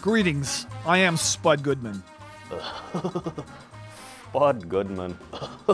[0.00, 0.66] Greetings.
[0.84, 2.02] I am Spud Goodman.
[4.28, 5.18] Spud Goodman.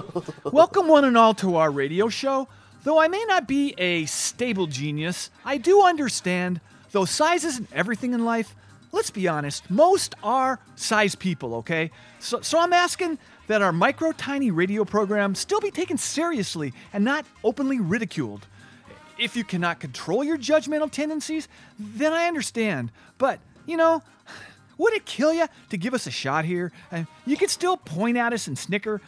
[0.45, 2.49] Welcome, one and all, to our radio show.
[2.85, 6.61] Though I may not be a stable genius, I do understand,
[6.93, 8.57] though size isn't everything in life,
[8.91, 11.91] let's be honest, most are size people, okay?
[12.19, 17.05] So, so I'm asking that our micro tiny radio program still be taken seriously and
[17.05, 18.47] not openly ridiculed.
[19.23, 21.47] If you cannot control your judgmental tendencies,
[21.79, 22.91] then I understand.
[23.19, 24.03] But, you know,
[24.79, 26.73] would it kill you to give us a shot here?
[27.25, 29.01] You could still point at us and snicker.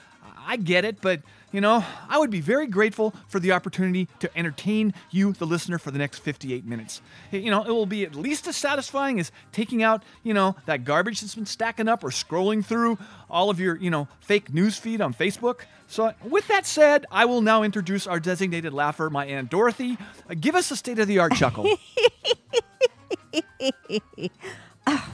[0.46, 1.22] I get it, but
[1.54, 5.78] you know, I would be very grateful for the opportunity to entertain you, the listener,
[5.78, 7.00] for the next 58 minutes.
[7.30, 10.82] You know, it will be at least as satisfying as taking out, you know, that
[10.82, 12.98] garbage that's been stacking up or scrolling through
[13.30, 15.60] all of your, you know, fake news feed on Facebook.
[15.86, 19.96] So, with that said, I will now introduce our designated laugher, my Aunt Dorothy.
[20.28, 21.68] Uh, give us a state of the art chuckle.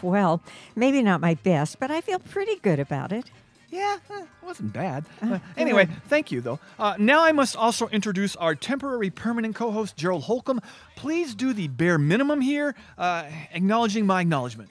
[0.02, 0.42] Well,
[0.74, 3.30] maybe not my best, but I feel pretty good about it.
[3.70, 5.04] Yeah, eh, wasn't bad.
[5.22, 6.58] Uh, anyway, thank you, though.
[6.78, 10.60] Uh, now I must also introduce our temporary permanent co host, Gerald Holcomb.
[10.96, 14.70] Please do the bare minimum here, uh, acknowledging my acknowledgement.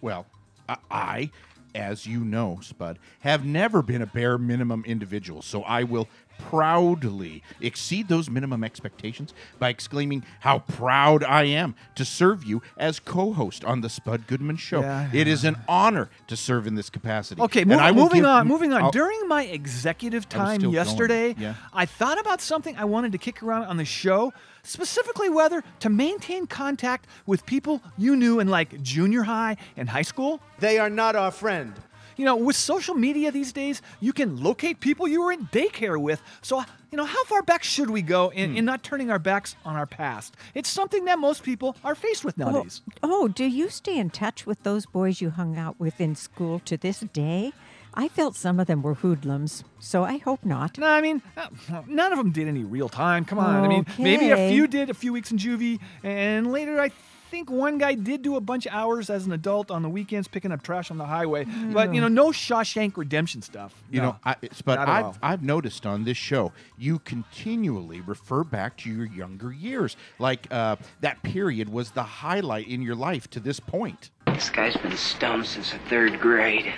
[0.00, 0.24] Well,
[0.68, 1.30] I- I,
[1.74, 6.08] as you know, Spud, have never been a bare minimum individual, so I will
[6.38, 13.00] proudly exceed those minimum expectations by exclaiming how proud I am to serve you as
[13.00, 14.80] co-host on the Spud Goodman Show.
[14.80, 17.40] Yeah, It is an honor to serve in this capacity.
[17.42, 18.46] Okay, And mov- I will moving give- on.
[18.48, 18.82] Moving on.
[18.84, 21.54] I'll- During my executive time yesterday, yeah.
[21.72, 25.88] I thought about something I wanted to kick around on the show, specifically whether to
[25.90, 30.40] maintain contact with people you knew in like junior high and high school.
[30.58, 31.74] They are not our friend.
[32.16, 36.00] You know, with social media these days, you can locate people you were in daycare
[36.00, 36.22] with.
[36.42, 36.60] So,
[36.90, 38.56] you know, how far back should we go in, Hmm.
[38.58, 40.34] in not turning our backs on our past?
[40.54, 42.82] It's something that most people are faced with nowadays.
[43.02, 46.60] Oh, do you stay in touch with those boys you hung out with in school
[46.60, 47.52] to this day?
[47.96, 50.78] I felt some of them were hoodlums, so I hope not.
[50.78, 51.46] No, I mean, uh,
[51.86, 53.24] none of them did any real time.
[53.24, 53.64] Come on.
[53.64, 56.90] I mean, maybe a few did a few weeks in juvie, and later I
[57.34, 60.28] think one guy did do a bunch of hours as an adult on the weekends
[60.28, 61.44] picking up trash on the highway.
[61.72, 63.74] But, you know, no Shawshank Redemption stuff.
[63.90, 65.16] You No, know, I, but I've all.
[65.20, 69.96] I've noticed on this show, you continually refer back to your younger years.
[70.20, 74.10] Like uh, that period was the highlight in your life to this point.
[74.26, 76.72] This guy's been stoned since the third grade.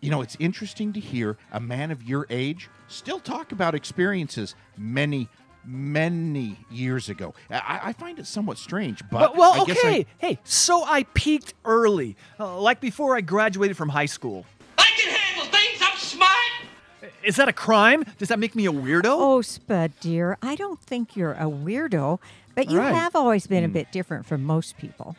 [0.00, 4.54] You know, it's interesting to hear a man of your age still talk about experiences
[4.76, 5.28] many,
[5.66, 7.34] many years ago.
[7.50, 10.06] I, I find it somewhat strange, but But, well, I guess I- okay.
[10.18, 14.46] Hey, so I peaked early, uh, like before I graduated from high school.
[14.78, 15.80] I can handle things.
[15.82, 17.12] I'm smart.
[17.24, 18.04] Is that a crime?
[18.18, 19.04] Does that make me a weirdo?
[19.06, 22.20] Oh, Spud, dear, I don't think you're a weirdo,
[22.54, 22.94] but you Right.
[22.94, 23.70] have always been Hmm.
[23.70, 25.16] a bit different from most people.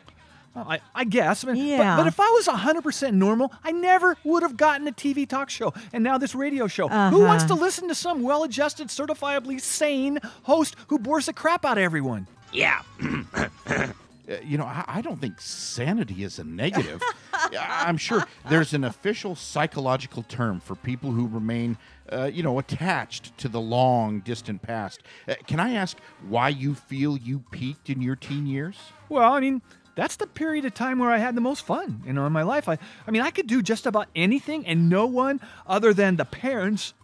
[0.58, 1.44] Well, I, I guess.
[1.44, 1.96] I mean, but- Yeah.
[1.96, 5.72] but, if I was 100% normal, I never would have gotten a TV talk show
[5.92, 6.88] and now this radio show.
[6.88, 7.62] Who wants to Uh-huh.
[7.62, 12.26] listen to some well adjusted, certifiably sane host who bores the crap out of everyone?
[12.52, 12.82] Yeah.
[14.30, 17.00] Uh, you know, I, I don't think sanity is a negative.
[17.58, 21.78] I'm sure there's an official psychological term for people who remain,
[22.12, 25.02] uh, you know, attached to the long, distant past.
[25.26, 25.96] Uh, can I ask
[26.28, 28.76] why you feel you peaked in your teen years?
[29.08, 29.62] Well, I mean,
[29.98, 32.42] that's the period of time where I had the most fun, you know, in my
[32.44, 32.68] life.
[32.68, 36.24] I, I mean, I could do just about anything, and no one other than the
[36.24, 36.94] parents,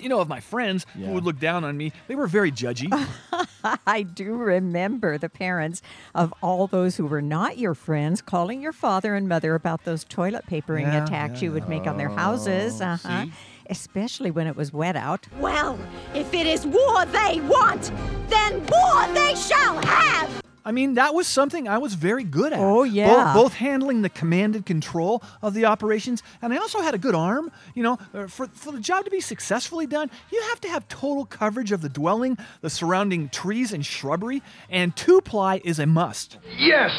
[0.00, 1.06] you know, of my friends Yeah.
[1.06, 2.88] who would look down on me, they were very judgy.
[3.86, 5.80] I do remember the parents
[6.14, 10.02] of all those who were not your friends calling your father and mother about those
[10.04, 12.80] toilet papering Yeah, attacks you would make on their houses.
[12.80, 13.24] Oh, Uh-huh.
[13.26, 13.32] see?
[13.70, 15.28] Especially when it was wet out.
[15.38, 15.78] Well,
[16.14, 17.92] if it is war they want,
[18.28, 20.42] then war they shall have!
[20.64, 22.58] I mean, that was something I was very good at.
[22.58, 23.34] Oh, yeah.
[23.34, 27.14] both handling the command and control of the operations, and I also had a good
[27.14, 27.52] arm.
[27.74, 30.88] You know, uh, for, for the job to be successfully done, you have to have
[30.88, 35.86] total coverage of the dwelling, the surrounding trees and shrubbery, and two ply is a
[35.86, 36.38] must.
[36.56, 36.92] Yes.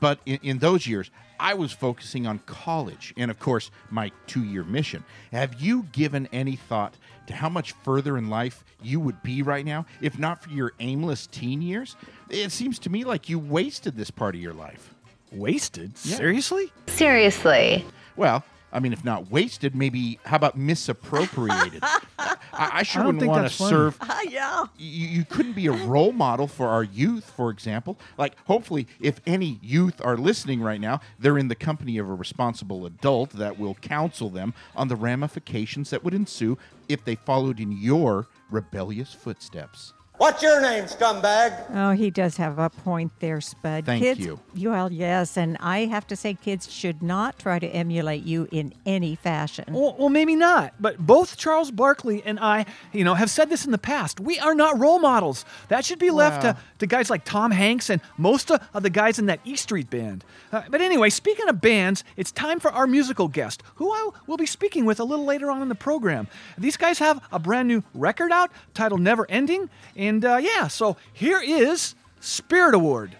[0.00, 4.42] But in, in those years, I was focusing on college and, of course, my two
[4.44, 5.04] year mission.
[5.32, 6.94] Have you given any thought
[7.26, 10.72] to how much further in life you would be right now if not for your
[10.80, 11.96] aimless teen years?
[12.30, 14.94] It seems to me like you wasted this part of your life.
[15.32, 15.92] Wasted?
[16.04, 16.16] Yeah.
[16.16, 16.72] Seriously?
[16.86, 17.84] Seriously.
[18.16, 21.82] Well, I mean, if not wasted, maybe how about misappropriated?
[22.18, 23.70] I, I sure I wouldn't want to that's funny.
[23.70, 24.66] serve yeah.
[24.76, 27.98] you, you couldn't be a role model for our youth, for example.
[28.18, 32.14] Like, hopefully, if any youth are listening right now, they're in the company of a
[32.14, 36.58] responsible adult that will counsel them on the ramifications that would ensue
[36.88, 39.92] if they followed in your rebellious footsteps.
[40.18, 41.66] What's your name, scumbag?
[41.74, 43.84] Oh, he does have a point there, Spud.
[43.84, 44.40] Thank kids, you.
[44.56, 48.72] Well, yes, and I have to say, kids should not try to emulate you in
[48.86, 49.66] any fashion.
[49.68, 50.74] Well, well, maybe not.
[50.80, 54.20] But both Charles Barkley and I, you know, have said this in the past.
[54.20, 55.44] We are not role models.
[55.68, 58.90] That should be left to, to guys like Tom Hanks and most of of the
[58.90, 60.24] guys in that E Street band.
[60.52, 64.36] Uh, but anyway, speaking of bands, it's time for our musical guest, who I will
[64.36, 66.28] be speaking with a little later on in the program.
[66.56, 69.68] These guys have a brand new record out titled Never Ending.
[69.94, 73.16] And uh, yeah, so here is Spirit Award.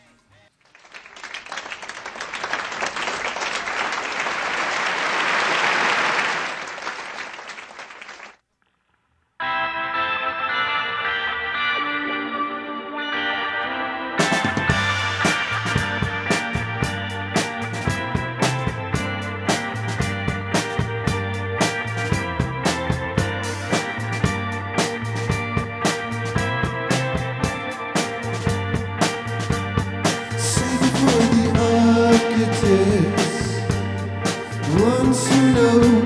[34.78, 36.05] Once you know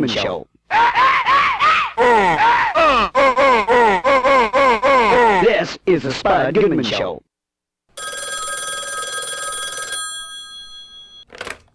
[0.00, 0.46] the Spud Goodman Show.
[5.44, 7.22] This is the Spud Goodman Show.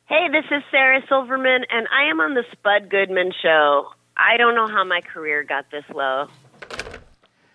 [0.06, 3.90] Hey, this is Sarah Silverman, and I am on the Spud Goodman Show.
[4.16, 6.28] I don't know how my career got this low.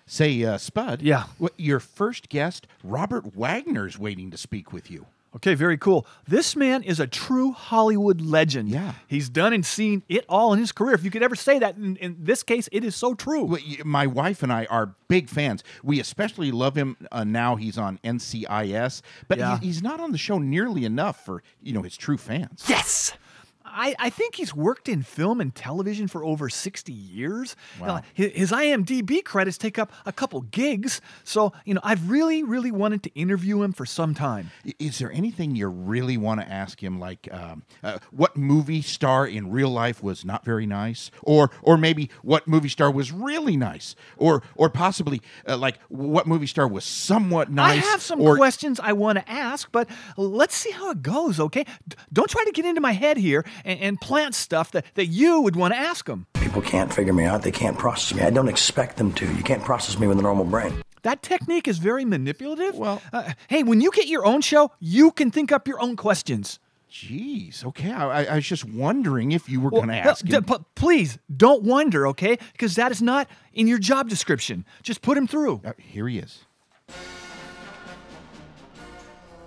[0.07, 1.01] Say, uh, Spud.
[1.03, 1.25] Yeah.
[1.39, 5.07] What, your first guest, Robert Wagner's waiting to speak with you.
[5.35, 6.07] Okay, very cool.
[6.29, 8.69] This man is a true Hollywood legend.
[8.69, 8.93] Yeah.
[9.09, 10.95] He's done and seen it all in his career.
[10.95, 13.45] If you could ever say that, in, in this case, it is so true.
[13.45, 15.65] Well, My wife and I are big fans.
[15.83, 17.57] We especially love him uh, now.
[17.57, 19.59] He's on NCIS, but Yeah.
[19.59, 22.65] he, he's not on the show nearly enough for you know his true fans.
[22.69, 23.15] Yes.
[23.65, 27.57] I, I think he's worked in film and television for over 60 years.
[27.81, 28.03] Wow.
[28.15, 31.01] his, his IMDb credits take up a couple gigs.
[31.25, 34.51] So, you know, I've really, really wanted to interview him for some time.
[34.79, 39.27] Is there anything you really want to ask him, like um, uh, what movie star
[39.27, 43.57] in real life was not very nice, or or maybe what movie star was really
[43.57, 47.85] nice, or or possibly uh, like what movie star was somewhat nice?
[47.85, 51.41] I have some or, questions I want to ask, but let's see how it goes,
[51.41, 51.65] okay?
[51.87, 55.07] D- don't try to get into my head here and, and plant stuff that, that
[55.07, 56.27] you would want to ask him.
[56.35, 57.43] People can't figure me out.
[57.43, 58.23] They can't process me.
[58.25, 59.27] I don't expect them to.
[59.35, 60.83] You can't process me with a normal brain.
[61.03, 62.77] That technique is very manipulative.
[62.77, 65.97] Well- uh, hey, when you get your own show, you can think up your own
[65.97, 66.59] questions.
[66.91, 67.91] Jeez, okay.
[67.91, 70.45] I, I- I was just wondering if you were Well, going to ask d- him.
[70.45, 72.37] p- please don't wonder, okay?
[72.53, 74.67] Because that is not in your job description.
[74.83, 75.63] Just put him through.
[75.65, 76.45] Uh, here he is.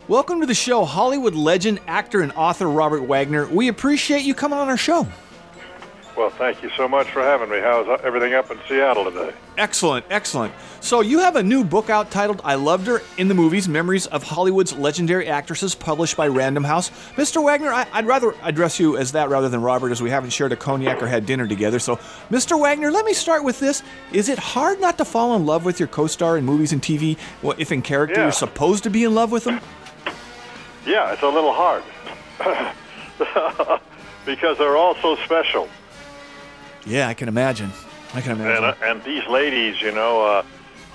[0.08, 3.48] Welcome to the show, Hollywood legend, actor, and author Robert Wagner.
[3.48, 5.08] We appreciate you coming on our show.
[6.16, 7.60] Well, thank you so much for having me.
[7.60, 9.34] How's everything up in Seattle today?
[9.58, 10.54] Excellent, excellent.
[10.80, 14.06] So you have a new book out titled "I Loved Her in the Movies: Memories
[14.06, 16.92] of Hollywood's Legendary Actresses," published by Random House.
[17.16, 17.44] Mr.
[17.44, 20.52] Wagner, I, I'd rather address you as that rather than Robert, as we haven't shared
[20.52, 21.80] a cognac or had dinner together.
[21.80, 21.96] So,
[22.30, 22.58] Mr.
[22.60, 23.82] Wagner, let me start with this:
[24.14, 27.18] Is it hard not to fall in love with your co-star in movies and TV?
[27.58, 28.24] If in character Yeah.
[28.26, 29.60] you're supposed to be in love with them?
[30.86, 31.84] Yeah, it's a little hard
[34.26, 35.68] because they're all so special.
[36.86, 37.72] Yeah, I can imagine.
[38.14, 38.64] I can imagine.
[38.64, 40.44] And, uh, and these ladies, you know, uh,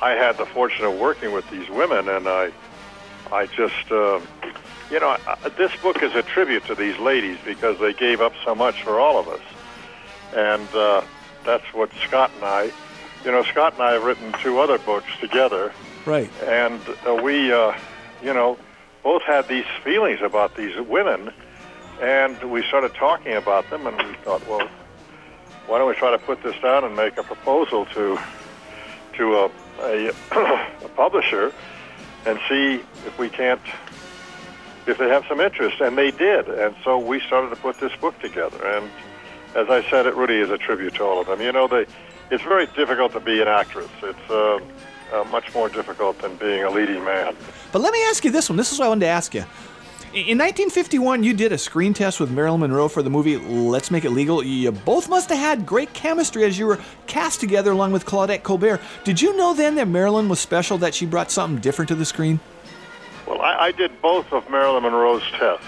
[0.01, 2.53] I had the fortune of working with these women, and I,
[3.33, 4.21] I just, uh,
[4.91, 8.33] you know, I, this book is a tribute to these ladies because they gave up
[8.45, 9.43] so much for all of us,
[10.35, 11.03] and uh,
[11.45, 12.71] that's what Scott and I,
[13.25, 15.73] you know, Scott and I have written two other books together,
[16.07, 16.31] right.
[16.45, 17.77] and uh, we, uh,
[18.23, 18.57] you know,
[19.03, 21.33] both had these feelings about these women,
[22.01, 24.69] and we started talking about them, and we thought, well,
[25.67, 28.19] why don't we try to put this down and make a proposal to
[29.15, 29.51] to a,
[29.83, 30.09] a,
[30.85, 31.53] a publisher
[32.27, 33.61] and see if we can't
[34.87, 37.95] if they have some interest and they did and so we started to put this
[38.01, 38.91] book together and
[39.55, 41.41] as I said it really is a tribute to all of them.
[41.41, 41.87] You know they
[42.31, 43.91] it's very difficult to be an actress.
[44.03, 44.61] It's uh,
[45.13, 47.37] uh, much more difficult than being a leading man
[47.73, 48.57] But let me ask you this one.
[48.57, 49.45] This is what I wanted to ask you.
[50.13, 54.05] In 1951, you did a screen test with Marilyn Monroe for the movie Let's Make
[54.05, 54.43] It Legal.
[54.43, 58.43] You both must have had great chemistry as you were cast together along with Claudette
[58.43, 58.81] Colbert.
[59.05, 62.05] Did you know then that Marilyn was special, that she brought something different to the
[62.05, 62.41] screen?
[63.25, 65.65] Well, I, I did both of Marilyn Monroe's tests,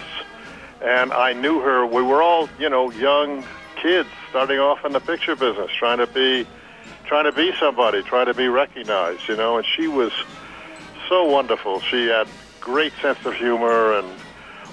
[0.81, 1.85] and I knew her.
[1.85, 3.45] We were all, you know, young
[3.77, 6.45] kids starting off in the picture business, trying to be,
[7.05, 9.57] trying to be somebody, trying to be recognized, you know.
[9.57, 10.11] And she was
[11.09, 11.79] so wonderful.
[11.81, 12.27] She had
[12.59, 14.07] great sense of humor and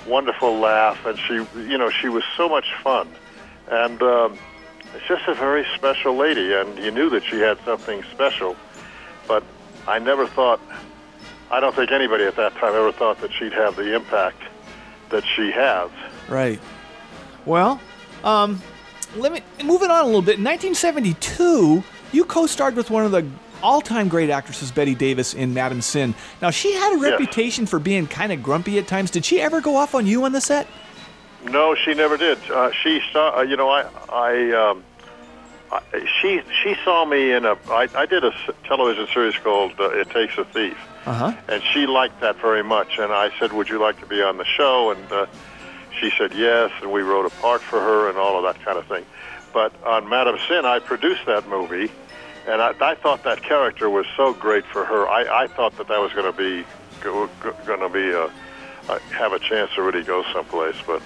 [0.07, 1.35] wonderful laugh, and she,
[1.69, 3.09] you know, she was so much fun,
[3.71, 4.39] and um,
[4.95, 6.53] it's just a very special lady.
[6.53, 8.57] And you knew that she had something special,
[9.29, 9.43] but
[9.87, 10.61] I never thought
[11.51, 14.41] I don't think anybody at that time ever thought that she'd have the impact
[15.11, 15.91] that she has.
[16.29, 16.61] Right.
[17.45, 17.81] Well,
[18.23, 18.63] um,
[19.17, 20.39] let me moving on a little bit.
[20.39, 21.83] In 1972,
[22.13, 23.27] you co-starred with one of the
[23.63, 26.15] all-time great actresses, Bette Davis, in Madame Sin.
[26.41, 27.11] Now, she had a Yes.
[27.11, 29.11] reputation for being kind of grumpy at times.
[29.11, 30.67] Did she ever go off on you on the set?
[31.45, 32.39] No, she never did.
[32.51, 34.83] Uh, she saw, uh, you know, I, I, um,
[35.73, 35.81] I,
[36.21, 37.57] she, she saw me in a.
[37.71, 38.33] I, I did a
[38.65, 40.77] television series called uh, "It Takes a Thief,"
[41.07, 41.33] Uh huh.
[41.49, 42.99] and she liked that very much.
[42.99, 45.27] And I said, "Would you like to be on the show?" And uh,
[45.99, 48.77] she said yes, and we wrote a part for her and all of that kind
[48.79, 49.05] of thing.
[49.53, 51.91] But on Madame Sin, I produced that movie,
[52.47, 55.09] and I, I thought that character was so great for her.
[55.09, 56.65] I, I thought that that was going to be
[57.01, 58.25] going to be a,
[58.93, 61.03] a have a chance to really go someplace, but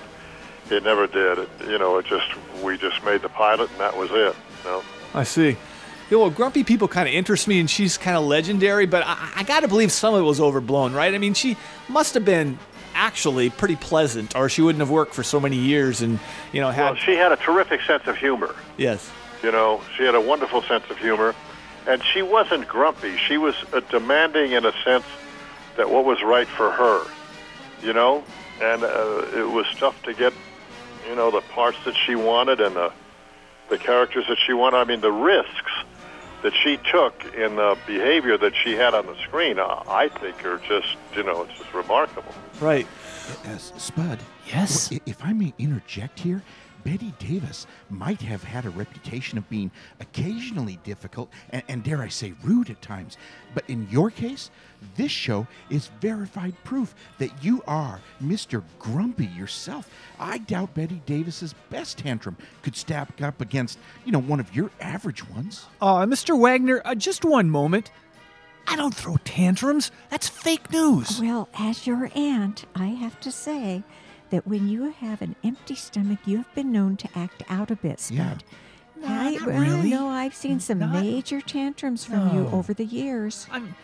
[0.71, 1.39] it never did.
[1.39, 2.27] It, you know, it just
[2.63, 4.35] we just made the pilot, and that was it.
[4.65, 4.83] You know?
[5.15, 5.57] I see.
[6.11, 9.31] Yeah, well, grumpy people kind of interest me, and she's kind of legendary, but I,
[9.37, 11.15] I got to believe some of it was overblown, right?
[11.15, 11.57] I mean, she
[11.89, 12.59] must have been
[12.95, 16.19] actually pretty pleasant, or she wouldn't have worked for so many years and
[16.53, 16.85] you know had.
[16.85, 18.55] Well, she had a terrific sense of humor.
[18.77, 19.11] yes.
[19.43, 21.35] You know, she had a wonderful sense of humor,
[21.87, 23.15] and she wasn't grumpy.
[23.19, 25.05] She was uh, demanding in a sense
[25.77, 27.05] that what was right for her.
[27.83, 28.25] You know,
[28.63, 30.33] and uh, it was tough to get,
[31.07, 32.91] you know, the parts that she wanted and the
[33.69, 34.79] the characters that she wanted.
[34.79, 35.73] I mean, the risks
[36.45, 40.45] that she took in the behavior that she had on the screen, uh, I think,
[40.45, 42.35] are just, you know, it's just remarkable.
[42.61, 42.87] Right.
[43.47, 44.19] Uh, Spud.
[44.47, 44.93] Yes?
[45.07, 46.43] If I may interject here,
[46.85, 52.09] Bette Davis might have had a reputation of being occasionally difficult and, and dare I
[52.09, 53.17] say, rude at times.
[53.55, 54.51] But in your case,
[54.97, 58.63] this show is verified proof that you are Mr.
[58.79, 59.89] Grumpy yourself.
[60.21, 64.71] I doubt Bette Davis's best tantrum could stack up against, you know, one of your
[64.81, 65.67] average ones.
[65.81, 66.39] Uh, Mr.
[66.39, 67.91] Wagner, uh, just one moment.
[68.67, 69.91] I don't throw tantrums.
[70.11, 71.21] That's fake news.
[71.21, 73.83] Well, as your aunt, I have to say
[74.31, 77.77] that when you have an empty stomach, you have been known to act out a
[77.77, 78.43] bit, Spud.
[79.01, 79.05] Yeah.
[79.07, 79.91] I, not well, really.
[79.91, 83.47] No, I've seen some major tantrums from you over the years.
[83.51, 83.75] I'm,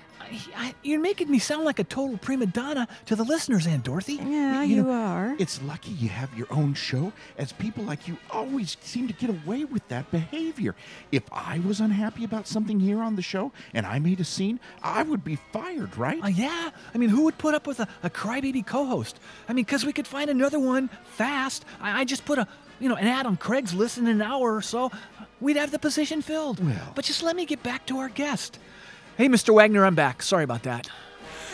[0.57, 4.15] I, you're making me sound like a total prima donna to the listeners, Aunt Dorothy.
[4.15, 5.37] Yeah, You you, know, are.
[5.39, 9.31] It's lucky you have your own show, as people like you always seem to get
[9.31, 10.75] away with that behavior.
[11.13, 14.61] If I was unhappy about something here on the show and I made a scene,
[14.83, 16.23] I would be fired, right?
[16.23, 16.71] Uh, yeah.
[16.95, 19.19] I mean, who would put up with a, a crybaby co-host?
[19.49, 21.65] I mean, because we could find another one fast.
[21.81, 22.47] I, I just put a,
[22.79, 24.91] you know, an ad on Craigslist in an hour or so.
[25.41, 26.65] We'd have the position filled.
[26.65, 26.93] Well.
[26.95, 28.59] But just let me get back to our guest.
[29.21, 29.53] Hey, Mr.
[29.53, 30.23] Wagner, I'm back.
[30.23, 30.89] Sorry about that.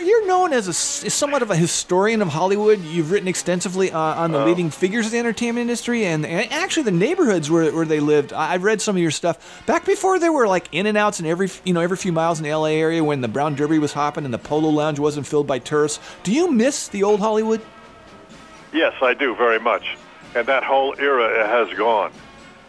[0.01, 2.79] You're known as a s- as somewhat of a historian of Hollywood.
[2.79, 6.85] You've written extensively uh, on the leading figures of the entertainment industry and, and actually
[6.85, 8.33] the neighborhoods where, where they lived.
[8.33, 11.19] I, I've read some of your stuff back before there were like in and outs
[11.19, 13.81] in every you know every few miles in the LA area when the Brown Derby
[13.81, 15.99] was hopping and the Polo Lounge wasn't filled by tourists.
[16.23, 17.61] Do you miss the old Hollywood?
[18.73, 19.97] Yes, I do very much,
[20.37, 22.13] and that whole era has gone.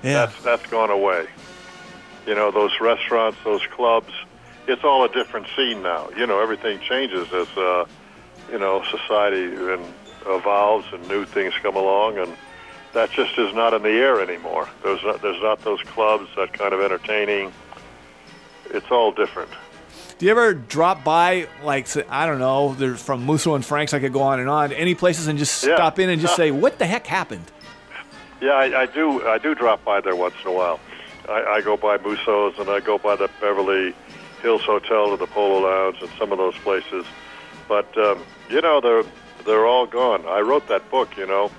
[0.02, 0.26] Yeah.
[0.26, 1.28] That's that's gone away.
[2.26, 4.12] You know, those restaurants, those clubs,
[4.68, 6.10] it's all a different scene now.
[6.18, 7.86] You know, everything changes as uh,
[8.52, 9.84] you know society and
[10.26, 12.32] evolves and new things come along, and
[12.94, 14.68] that just is not in the air anymore.
[14.84, 17.54] There's not, there's not those clubs, that kind of entertaining.
[18.72, 19.50] It's all different.
[20.18, 24.00] Do you ever drop by, like, I don't know, there's from Musso and Frank's, I
[24.00, 25.76] could go on and on, any places and just Yeah.
[25.76, 27.46] stop in and just say, what the heck happened?
[28.42, 29.26] Yeah, I, I do.
[29.28, 30.80] I do drop by there once in a while.
[31.30, 33.94] I, I go by Musso's and I go by the Beverly
[34.48, 37.06] Hills Hotel to the Polo Lounge and some of those places.
[37.68, 39.04] But um, you know, they're
[39.46, 40.26] they're all gone.
[40.26, 41.18] I wrote that book.
[41.18, 41.52] You know,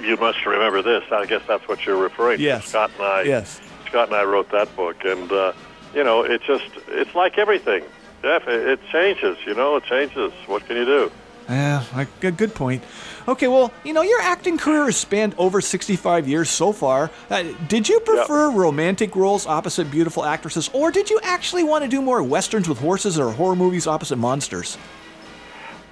[0.00, 1.04] you must remember this.
[1.12, 2.62] I guess that's what you're referring Yes.
[2.62, 2.68] to.
[2.70, 3.22] Scott and I.
[3.24, 3.60] Yes.
[3.86, 5.52] Scott and I wrote that book, and uh,
[5.94, 7.84] you know, it just it's like everything.
[8.22, 9.36] Jeff, it, changes.
[9.46, 10.32] You know, it changes.
[10.46, 11.12] What can you do?
[11.46, 12.82] Yeah, like, good, good point.
[13.28, 17.10] Okay, well, you know, your acting career has spanned over 65 years so far.
[17.28, 21.90] Uh, did you prefer romantic roles opposite beautiful actresses, or did you actually want to
[21.90, 24.78] do more westerns with horses or horror movies opposite monsters?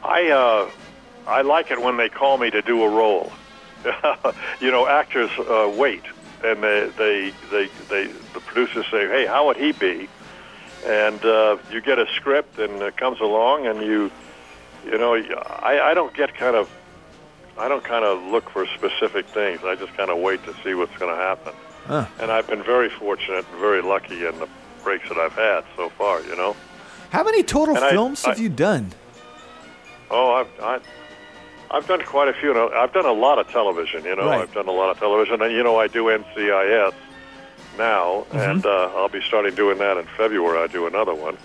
[0.02, 0.70] I uh,
[1.26, 3.30] I like it when they call me to do a role.
[4.60, 6.04] you know, actors uh, wait,
[6.42, 10.08] and they, they they they the producers say, "Hey, how would he be?"
[10.86, 14.10] And uh, you get a script, and it comes along, and you
[14.86, 16.70] you know, I, I don't get kind of
[17.58, 19.60] I don't kind of look for specific things.
[19.64, 21.52] I just kind of wait to see what's going to happen.
[21.86, 22.06] Huh.
[22.20, 24.48] And I've been very fortunate and very lucky in the
[24.84, 26.20] breaks that I've had so far.
[26.22, 26.56] You know.
[27.10, 28.92] How many total And I- films have I- you done?
[30.10, 30.80] Oh, I've I,
[31.70, 32.52] I've done quite a few.
[32.72, 34.04] I've done a lot of television.
[34.04, 34.40] You know, Right.
[34.42, 36.94] I've done a lot of television, and you know, I do NCIS
[37.78, 38.38] now, Mm-hmm.
[38.38, 40.58] and uh, I'll be starting doing that in February.
[40.62, 41.36] I do another one,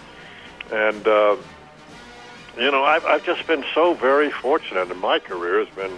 [0.71, 1.35] and uh,
[2.57, 5.93] you know, I've I've just been so very fortunate, and my career has been,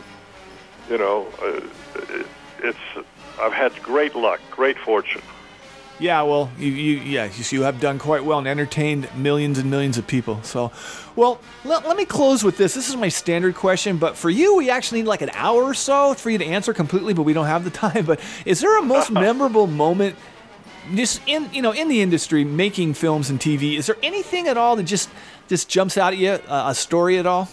[0.90, 1.62] you know, uh,
[1.96, 2.28] it,
[2.60, 3.06] it's
[3.40, 5.22] I've had great luck, great fortune.
[6.00, 9.70] Yeah, well, you, you yeah, you, you have done quite well and entertained millions and
[9.70, 10.42] millions of people.
[10.44, 10.72] So,
[11.16, 12.74] well, let, let me close with this.
[12.74, 15.74] This is my standard question, but for you, we actually need like an hour or
[15.74, 18.06] so for you to answer completely, but we don't have the time.
[18.06, 20.16] But is there a most memorable moment
[20.96, 23.78] just in you know in the industry making films and TV?
[23.78, 25.10] Is there anything at all that just
[25.48, 27.50] just jumps out at you, uh, a story at all?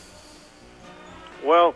[1.44, 1.74] Well,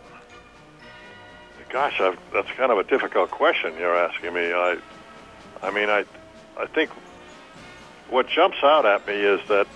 [1.70, 4.52] gosh, I've, that's kind of a difficult question you're asking me.
[4.52, 4.76] I,
[5.62, 6.04] I mean, I,
[6.58, 6.90] I think
[8.08, 9.66] what jumps out at me is that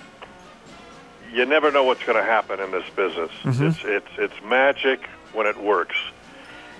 [1.33, 3.31] you never know what's going to happen in this business.
[3.43, 3.69] Mhm.
[3.71, 5.97] It's it's it's magic when it works,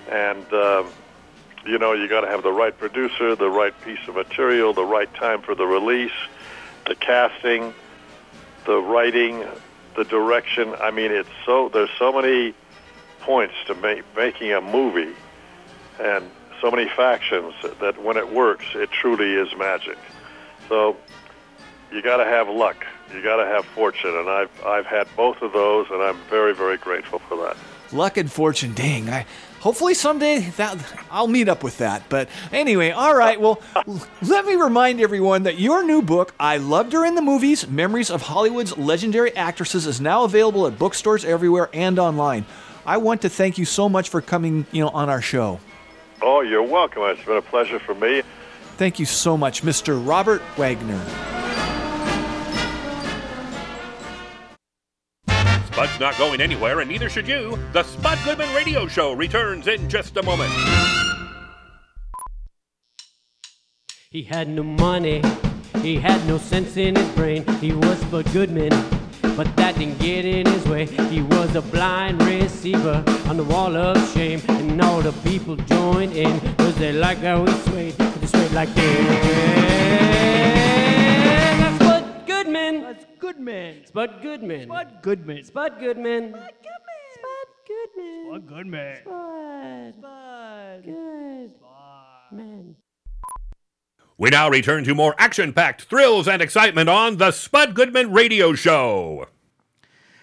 [0.09, 0.87] and um,
[1.65, 4.85] you know you got to have the right producer, the right piece of material, the
[4.85, 6.13] right time for the release,
[6.87, 7.73] the casting,
[8.69, 9.43] the writing,
[9.95, 10.75] the direction.
[10.79, 12.53] I mean, it's so there's so many
[13.21, 15.15] points to make, making a movie,
[15.99, 16.23] and
[16.61, 19.97] so many factions that when it works, it truly is magic.
[20.67, 20.95] So
[21.91, 22.85] you got to have luck.
[23.11, 26.53] You got to have fortune, and I've I've had both of those, and I'm very
[26.53, 27.57] very grateful for that.
[27.91, 29.09] Luck and fortune, dang.
[29.09, 29.25] I
[29.59, 30.77] hopefully someday that
[31.11, 32.03] I'll meet up with that.
[32.09, 33.39] But anyway, all right.
[33.39, 33.61] Well,
[34.21, 38.09] let me remind everyone that your new book, "I Loved Her in the Movies: Memories
[38.09, 42.45] of Hollywood's Legendary Actresses," is now available at bookstores everywhere and online.
[42.85, 45.59] I want to thank you so much for coming, you know, on our show.
[46.21, 47.03] Oh, you're welcome.
[47.03, 48.23] It's been a pleasure for me.
[48.77, 50.05] Thank you so much, Mr.
[50.05, 51.48] Robert Wagner.
[55.79, 57.57] Spud's not going anywhere, and neither should you.
[57.71, 60.51] The Spud Goodman Radio Show returns in just a moment.
[64.09, 65.23] He had no money,
[65.81, 67.47] he had no sense in his brain.
[67.61, 68.71] He was Bud Goodman,
[69.37, 70.85] but that didn't get in his way.
[70.85, 76.11] He was a blind receiver on the wall of shame, and all the people joined
[76.11, 77.93] in because they like how he swayed.
[77.93, 79.68] They swayed like this.
[82.59, 83.81] That's Bud Goodman.
[83.81, 83.87] That's Goodman.
[83.87, 84.67] Spud Goodman.
[84.67, 85.43] Spud Goodman.
[85.45, 86.33] Spud Goodman.
[86.33, 88.25] Spud Goodman.
[88.25, 88.95] Spud Goodman.
[89.01, 89.93] Spud.
[89.93, 90.83] Spud.
[90.85, 91.51] Good.
[92.31, 92.75] Man.
[94.17, 98.53] We now return to more action packed thrills and excitement on the Spud Goodman Radio
[98.53, 99.27] Show.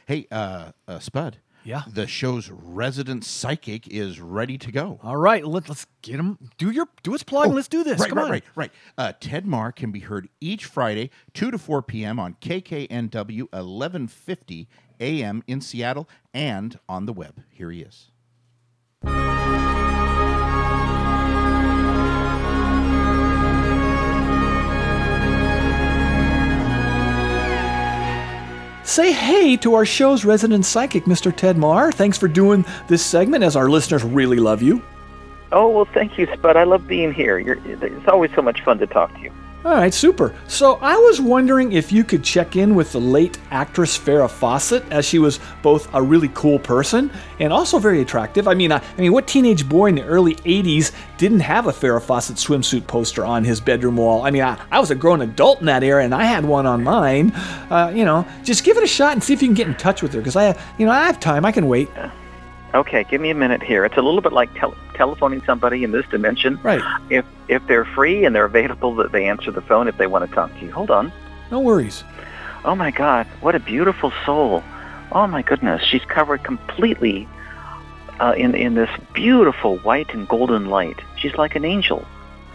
[0.07, 1.39] Hey, uh, uh, Spud.
[1.67, 1.83] Yeah.
[1.93, 5.01] The show's resident psychic is ready to go.
[5.03, 6.39] All right, let, let's get him.
[6.59, 7.47] Do your do his plug.
[7.47, 7.99] and let's do this.
[7.99, 8.31] Right, Come right, on.
[8.31, 8.71] right, right.
[8.97, 12.21] Uh, Ted Marr can be heard each Friday, 2 to 4 p.m.
[12.21, 14.69] on KKNW 1150
[15.01, 15.43] a.m.
[15.49, 17.43] in Seattle and on the web.
[17.51, 18.11] Here he is.
[28.97, 31.31] Say hey to our show's resident psychic, Mr.
[31.31, 31.93] Ted Marr.
[31.93, 34.81] Thanks for doing this segment, as our listeners really love you.
[35.53, 36.57] Oh, well, thank you, Spud.
[36.57, 37.39] I love being here.
[37.39, 39.31] You're, it's always so much fun to talk to you.
[39.67, 40.33] All right, super.
[40.47, 44.85] So I was wondering if you could check in with the late actress Farrah Fawcett,
[44.93, 48.47] as she was both a really cool person and also very attractive.
[48.47, 51.73] I mean, I, I mean, what teenage boy in the early '80s didn't have a
[51.73, 54.25] Farrah Fawcett swimsuit poster on his bedroom wall?
[54.25, 56.67] I mean, I, I was a grown adult in that era, and I had one
[56.67, 57.33] on mine.
[57.69, 59.75] Uh, you know, just give it a shot and see if you can get in
[59.75, 61.45] touch with her, because I, you know, I have time.
[61.45, 61.89] I can wait.
[62.77, 63.85] Okay, give me a minute here.
[63.85, 66.61] It's a little bit like tel- telephoning somebody in this dimension.
[66.63, 66.83] Right.
[67.11, 70.29] If if they're free and they're available, that they answer the phone if they want
[70.29, 70.71] to talk to you.
[70.73, 71.13] Hold on.
[71.51, 72.05] No worries.
[72.65, 74.63] Oh my God, what a beautiful soul!
[75.13, 77.27] Oh my goodness, she's covered completely
[78.21, 80.99] uh, in in this beautiful white and golden light.
[81.17, 82.05] She's like an angel,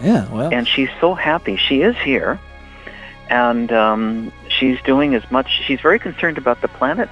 [0.02, 0.54] Yeah, well.
[0.54, 1.56] and she's so happy.
[1.56, 2.40] She is here,
[3.30, 5.48] and um, she's doing as much.
[5.66, 7.10] She's very concerned about the planet,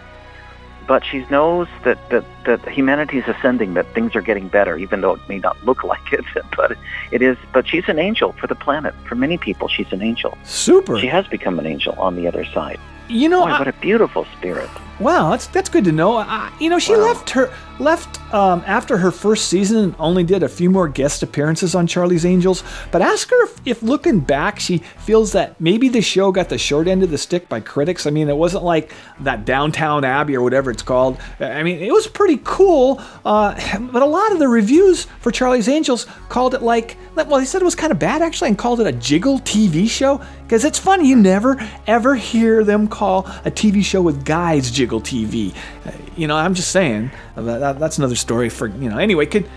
[0.90, 5.02] but she knows that, that, that humanity is ascending, that things are getting better, even
[5.02, 6.26] though it may not look like it.
[6.58, 6.76] But
[7.12, 7.38] it is.
[7.54, 8.96] But she's an angel for the planet.
[9.08, 10.36] For many people, she's an angel.
[10.44, 10.98] Super.
[10.98, 12.80] She has become an angel on the other side.
[13.08, 14.70] You know, Boy, I- what a beautiful spirit.
[15.00, 16.18] Wow, that's that's good to know.
[16.18, 20.44] I, you know, she left her left um, after her first season and only did
[20.44, 22.64] a few more guest appearances on Charlie's Angels.
[22.92, 26.58] But ask her if, if looking back, she feels that maybe the show got the
[26.58, 28.06] short end of the stick by critics.
[28.06, 31.18] I mean, it wasn't like that Downtown Abbey or whatever it's called.
[31.40, 33.02] I mean, it was pretty cool.
[33.24, 37.46] Uh, but a lot of the reviews for Charlie's Angels called it like, well, they
[37.46, 40.22] said it was kind of bad actually, and called it a jiggle TV show.
[40.44, 44.89] Because it's funny, you never ever hear them call a TV show with guys jiggle
[44.98, 45.54] TV.
[45.86, 47.12] Uh, you know, I'm just saying.
[47.38, 48.98] uh, That, that- that's another story for you know.
[48.98, 49.48] Anyway, could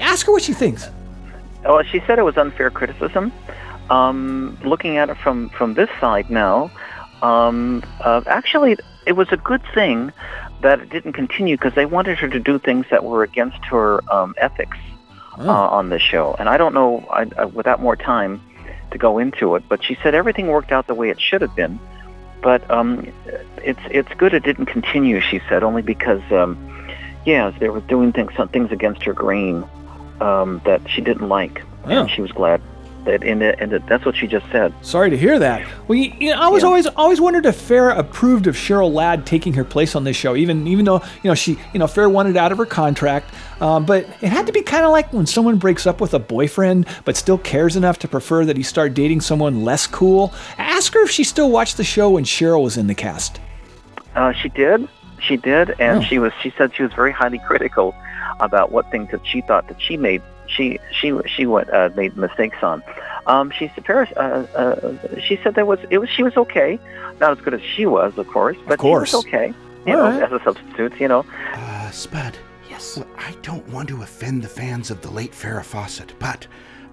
[0.00, 0.88] ask her what she thinks.
[1.64, 3.32] Oh, she said it was unfair criticism.
[3.90, 6.70] Um, looking at it from from this side now,
[7.22, 10.12] um, uh, actually, it was a good thing
[10.62, 14.00] that it didn't continue because they wanted her to do things that were against her
[14.12, 14.78] um, ethics
[15.38, 16.36] uh, on the show.
[16.38, 18.40] And I don't know, I, I, without more time
[18.92, 21.54] to go into it, but she said everything worked out the way it should have
[21.56, 21.80] been.
[22.42, 23.12] But um,
[23.64, 25.20] it's it's good it didn't continue.
[25.20, 26.56] She said only because, um,
[27.24, 29.64] yeah, they were doing things some things against her grain
[30.20, 32.60] um, that she didn't like, and she was glad
[33.04, 34.72] that in it, and that's what she just said.
[34.82, 35.66] Sorry to hear that.
[35.88, 39.26] Well, you, you know, I was always always wondered if Farrah approved of Cheryl Ladd
[39.26, 42.10] taking her place on this show, even even though you know she you know Farrah
[42.10, 43.32] wanted out of her contract.
[43.60, 46.18] Um, but it had to be kind of like when someone breaks up with a
[46.18, 50.32] boyfriend, but still cares enough to prefer that he start dating someone less cool.
[50.58, 53.40] Ask her if she still watched the show when Cheryl was in the cast.
[54.14, 54.88] Uh, she did.
[55.20, 56.02] She did, and Oh.
[56.02, 56.32] she was.
[56.42, 57.94] She said she was very highly critical
[58.40, 60.20] about what things that she thought that she made.
[60.48, 62.82] She she she what uh, made mistakes on.
[63.26, 64.10] Um, she said Paris.
[64.16, 66.78] Uh, uh, she said that was it was she was okay,
[67.20, 69.10] not as good as she was, of course, but course.
[69.10, 69.54] she was okay.
[69.86, 70.22] You All know, right.
[70.24, 71.24] as a substitute, you know.
[71.54, 72.36] Uh, Spud.
[72.68, 72.96] Yes.
[72.96, 76.46] Well, I don't want to offend the fans of the late Farrah Fawcett, but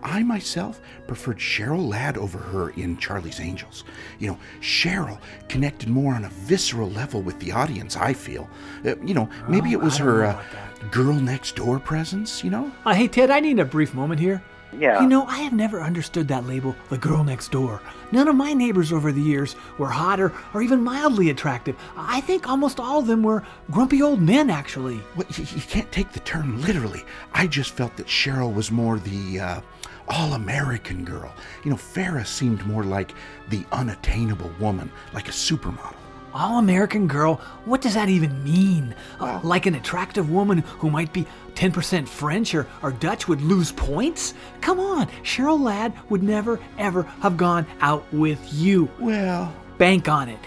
[0.04, 3.84] I myself preferred Cheryl Ladd over her in Charlie's Angels.
[4.20, 8.50] You know, Cheryl connected more on a visceral level with the audience, I feel.
[8.86, 10.44] Uh, you know, maybe it was her uh,
[10.92, 12.72] girl next door presence, you know?
[12.86, 14.42] Uh, hey, Ted, I need a brief moment here.
[14.78, 15.02] Yeah.
[15.02, 17.82] You know, I have never understood that label, the girl next door.
[18.12, 21.76] None of my neighbors over the years were hotter or even mildly attractive.
[21.98, 25.02] I think almost all of them were grumpy old men, actually.
[25.16, 27.04] Well, you, you can't take the term literally.
[27.34, 29.62] I just felt that Cheryl was more the uh,
[30.10, 31.34] all American girl.
[31.64, 33.14] You know, Farrah seemed more like
[33.50, 35.96] the unattainable woman, like a supermodel.
[36.34, 37.36] All American girl?
[37.66, 38.94] What does that even mean?
[39.20, 43.72] Uh, like an attractive woman who might be 10% French or, or Dutch would lose
[43.72, 44.36] points?
[44.62, 48.90] Come on, Cheryl Ladd would never, ever have gone out with you.
[49.00, 50.40] Well, bank on it.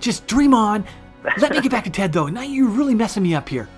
[0.00, 0.84] Just dream on.
[1.38, 2.28] Let me get back to Ted, though.
[2.28, 3.68] Now you're really messing me up here.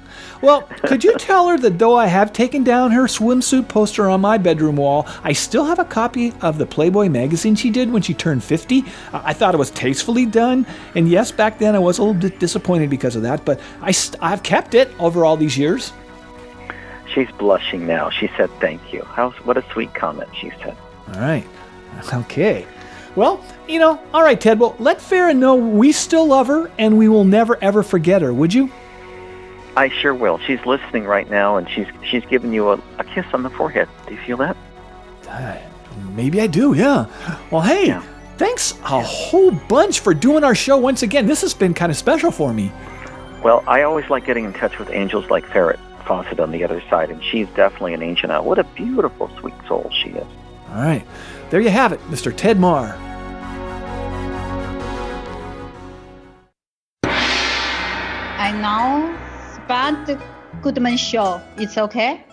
[0.42, 4.20] Well, could you tell her that though I have taken down her swimsuit poster on
[4.20, 8.02] my bedroom wall, I still have a copy of the Playboy magazine she did when
[8.02, 8.84] she turned 50?
[9.12, 12.38] I thought it was tastefully done, and yes, back then I was a little bit
[12.38, 15.92] disappointed because of that, but I st- I've kept it over all these years.
[17.12, 18.08] She's blushing now.
[18.10, 20.76] She said, "Thank you." How's what a sweet comment she said.
[21.14, 21.46] All right.
[22.14, 22.64] Okay.
[23.16, 24.60] Well, you know, all right, Ted.
[24.60, 28.32] Well, let Farrah know we still love her and we will never ever forget her,
[28.32, 28.70] would you?
[29.76, 30.38] I sure will.
[30.38, 33.88] She's listening right now, and she's she's giving you a, a kiss on the forehead.
[34.06, 34.56] Do you feel that?
[35.28, 35.58] Uh,
[36.12, 37.06] maybe I do, yeah.
[37.50, 37.98] Well, hey,
[38.36, 41.26] thanks a whole bunch for doing our show once again.
[41.26, 42.72] This has been kind of special for me.
[43.44, 46.82] Well, I always like getting in touch with angels like Farrah Fawcett on the other
[46.90, 48.42] side, and she's definitely an angel now.
[48.42, 50.26] What a beautiful, sweet soul she is.
[50.70, 51.06] All right.
[51.50, 52.36] There you have it, Mr.
[52.36, 52.96] Ted Marr.
[58.42, 59.29] I know
[59.70, 60.20] Spud
[60.62, 61.40] Goodman Show.
[61.56, 62.24] It's okay?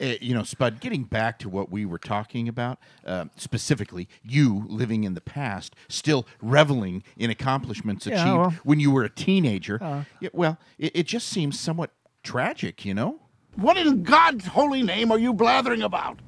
[0.00, 4.64] Uh, you know, Spud, getting back to what we were talking about, uh, specifically, you
[4.66, 8.54] living in the past, still reveling in accomplishments Yeah, achieved well.
[8.64, 9.78] when you were a teenager.
[9.82, 10.04] Uh.
[10.18, 11.90] Yeah, well, it, it just seems somewhat
[12.22, 13.20] tragic, you know?
[13.56, 16.20] What in God's holy name are you blathering about?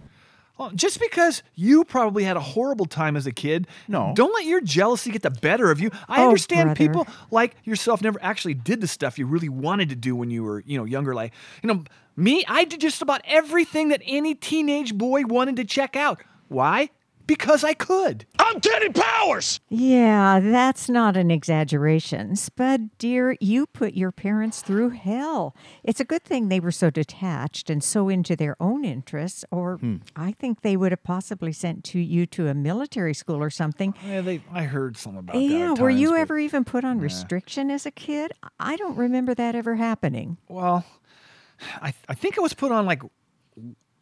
[0.58, 4.12] Well, just because you probably had a horrible time as a kid, no.
[4.16, 5.90] don't let your jealousy get the better of you.
[6.08, 6.76] I Oh, understand brother.
[7.04, 10.42] people like yourself never actually did the stuff you really wanted to do when you
[10.42, 11.14] were, you know, younger.
[11.14, 11.84] Like, you know,
[12.16, 16.20] me, I did just about everything that any teenage boy wanted to check out.
[16.48, 16.90] Why?
[17.28, 18.24] Because I could.
[18.38, 19.60] I'm Teddy Powers!
[19.68, 22.34] Yeah, that's not an exaggeration.
[22.36, 25.54] Spud, dear, you put your parents through hell.
[25.84, 29.76] It's a good thing they were so detached and so into their own interests, or
[29.76, 29.96] Hmm.
[30.16, 33.94] I think they would have possibly sent to you to a military school or something.
[34.06, 34.40] Yeah, they.
[34.50, 35.42] I heard something about that.
[35.42, 38.32] yeah, were times, you but- ever even put on restriction as a kid?
[38.58, 40.38] I don't remember that ever happening.
[40.48, 40.86] Well,
[41.82, 43.02] I I think it was put on like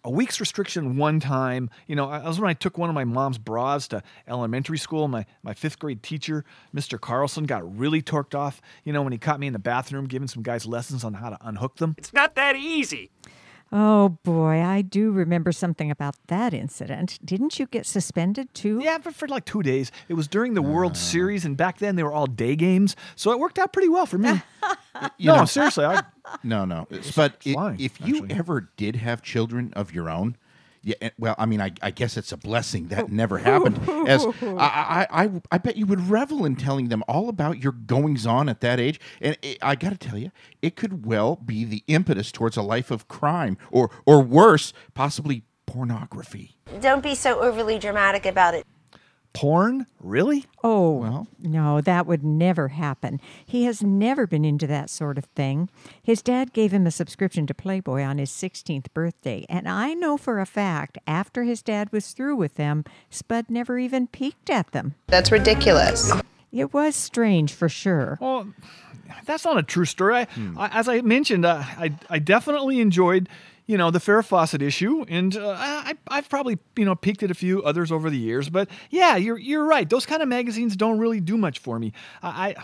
[0.06, 1.68] a week's restriction one time.
[1.88, 5.08] You know, that was when I took one of my mom's bras to elementary school.
[5.08, 6.98] My my fifth grade teacher, Mr.
[6.98, 8.62] Carlson, got really torqued off.
[8.84, 11.30] You know, when he caught me in the bathroom giving some guys lessons on how
[11.30, 11.96] to unhook them.
[11.98, 13.10] It's not that easy.
[13.72, 17.18] Oh boy, I do remember something about that incident.
[17.24, 18.78] Didn't you get suspended too?
[18.80, 19.90] Yeah, but for like two days.
[20.08, 20.98] It was during the World ah.
[20.98, 24.06] Series, and back then they were all day games, so it worked out pretty well
[24.06, 24.40] for me.
[25.18, 26.02] You no, know- seriously, I,
[26.42, 26.88] No, no.
[27.14, 30.36] But i- fine, if you ever did have children of your own,
[30.86, 33.08] yeah, well, I mean, I, I guess it's a blessing that oh.
[33.10, 33.76] never happened.
[34.08, 37.72] As I, I, I, I bet you would revel in telling them all about your
[37.72, 39.00] goings on at that age.
[39.20, 40.30] And it, I got to tell you,
[40.62, 45.42] it could well be the impetus towards a life of crime, or, or worse, possibly
[45.66, 46.56] pornography.
[46.80, 48.64] Don't be so overly dramatic about it.
[49.36, 50.46] Porn, really?
[50.64, 53.20] Oh, no, that would never happen.
[53.44, 55.68] He has never been into that sort of thing.
[56.02, 60.16] His dad gave him a subscription to Playboy on his 16th birthday, and I know
[60.16, 64.72] for a fact after his dad was through with them, Spud never even peeked at
[64.72, 64.94] them.
[65.08, 66.12] That's ridiculous.
[66.50, 68.16] It was strange for sure.
[68.20, 68.48] Well,
[69.26, 70.16] that's not a true story.
[70.16, 73.28] I, I, as I mentioned, uh, I I definitely enjoyed,
[73.66, 77.30] you know, the Farrah Fawcett issue, and uh, I I've probably you know peeked at
[77.30, 78.48] a few others over the years.
[78.48, 79.88] But yeah, you're you're right.
[79.88, 81.92] Those kind of magazines don't really do much for me.
[82.22, 82.48] I.
[82.50, 82.54] I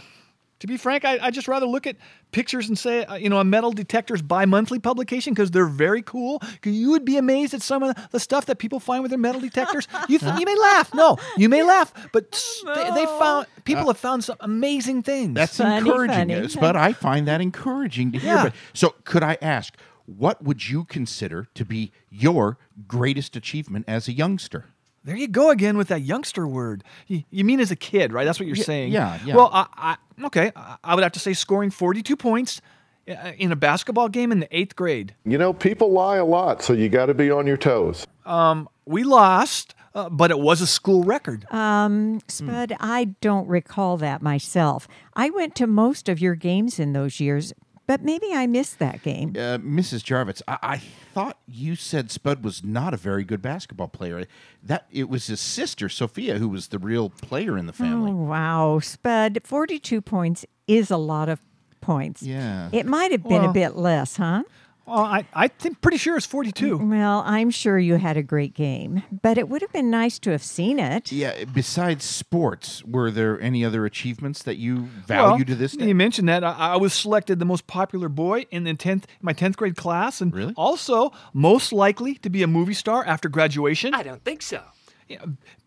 [0.61, 1.97] to be frank, I, I just rather look at
[2.31, 6.41] pictures and say, uh, you know, a metal detector's bi-monthly publication because they're very cool.
[6.65, 9.41] You would be amazed at some of the stuff that people find with their metal
[9.41, 9.88] detectors.
[10.09, 13.88] You th- you may laugh, no, you may laugh, but s- they, they found people
[13.88, 15.35] have found some amazing things.
[15.35, 18.33] That's encouraging, yes, but I find that encouraging to hear.
[18.35, 18.43] Yeah.
[18.45, 19.75] But so, could I ask,
[20.07, 24.67] what would you consider to be your greatest achievement as a youngster?
[25.05, 26.85] There you go again with that youngster word.
[27.09, 28.25] You, you mean as a kid, right?
[28.25, 28.93] That's what you're Yeah, saying.
[28.93, 29.35] yeah, yeah.
[29.35, 32.61] Well, I, I okay, I- I would have to say scoring 42 points
[33.09, 35.15] uh, in a basketball game in the eighth grade.
[35.25, 38.07] You know, people lie a lot, so you got to be on your toes.
[38.25, 41.47] Um, we lost, uh, but it was a school record.
[41.53, 44.87] Um, Spud, I don't recall that myself.
[45.15, 47.53] I went to most of your games in those years,
[47.87, 49.31] but maybe I missed that game.
[49.31, 50.03] Uh, Mrs.
[50.05, 50.77] Jarvitz, I, I
[51.12, 54.27] thought you said Spud was not a very good basketball player.
[54.62, 58.12] That it was his sister Sophia who was the real player in the family.
[58.12, 58.79] Oh, wow.
[58.81, 61.40] Spud, 42 points is a lot of
[61.81, 62.23] points.
[62.23, 62.68] Yeah.
[62.73, 64.45] It might have been Well- a bit less, huh?
[64.87, 66.79] Well, I, I think pretty sure it's 42.
[66.79, 70.18] Mm, well, I'm sure you had a great game, but it would have been nice
[70.21, 71.12] to have seen it.
[71.12, 71.45] Yeah.
[71.45, 75.87] Besides sports, were there any other achievements that you value Well, to this day?
[75.87, 79.33] You mentioned that I, I was selected the most popular boy in the tenth my
[79.33, 80.53] tenth grade class, and Really?
[80.57, 83.95] also most likely to be a movie star after graduation.
[83.95, 84.62] I don't think so.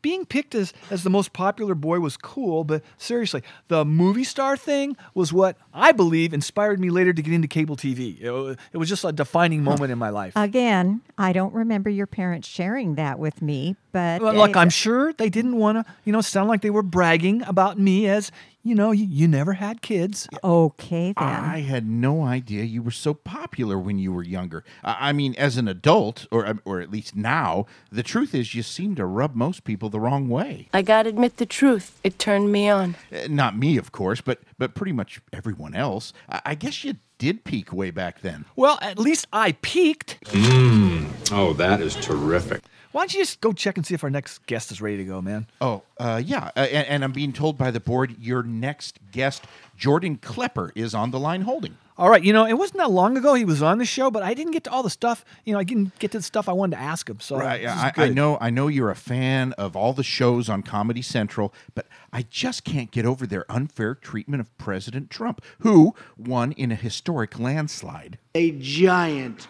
[0.02, 4.56] Being picked as as the most popular boy was cool, but seriously, the movie star
[4.56, 8.22] thing was what I believe inspired me later to get into cable TV.
[8.22, 10.34] It, wa- it was just a defining moment in my life.
[10.36, 15.12] Again, I don't remember your parents sharing that with me, but Well, look, I'm sure
[15.14, 18.32] they didn't want to, you know, sound like they were bragging about me as,
[18.66, 20.28] you know, you, you never had kids.
[20.44, 21.24] Okay, then.
[21.24, 24.64] I had no idea you were so popular when you were younger.
[24.84, 28.56] I I mean, as an adult, or um, or at least now, the truth is
[28.56, 30.68] you seem to rub most people the wrong way.
[30.74, 32.00] I gotta admit the truth.
[32.04, 32.96] It turned me on.
[33.14, 36.12] Uh, Not me, of course, but but pretty much everyone else.
[36.28, 38.46] I, I guess you did peak way back then.
[38.56, 40.20] Well, at least I peaked.
[40.26, 41.06] Mmm.
[41.32, 42.64] Oh, that is terrific.
[42.96, 45.04] Why don't you just go check and see if our next guest is ready to
[45.04, 45.48] go, man?
[45.60, 49.44] Oh, uh, yeah, uh, and, and I'm being told by the board your next guest,
[49.76, 51.76] Jordan Klepper, is on the line holding.
[51.98, 54.24] All right, you know, it wasn't that long ago he was on the show, but
[54.24, 55.26] I didn't get to all the stuff.
[55.44, 57.20] You know, I didn't get to the stuff I wanted to ask him.
[57.20, 58.38] So Right, this is I, I know.
[58.40, 62.64] I know you're a fan of all the shows on Comedy Central, but I just
[62.64, 68.20] can't get over their unfair treatment of President Trump, who won in a historic landslide.
[68.36, 69.50] A giant,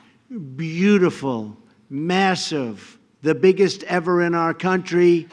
[0.55, 1.57] beautiful,
[1.91, 5.27] massive, the biggest ever in our country.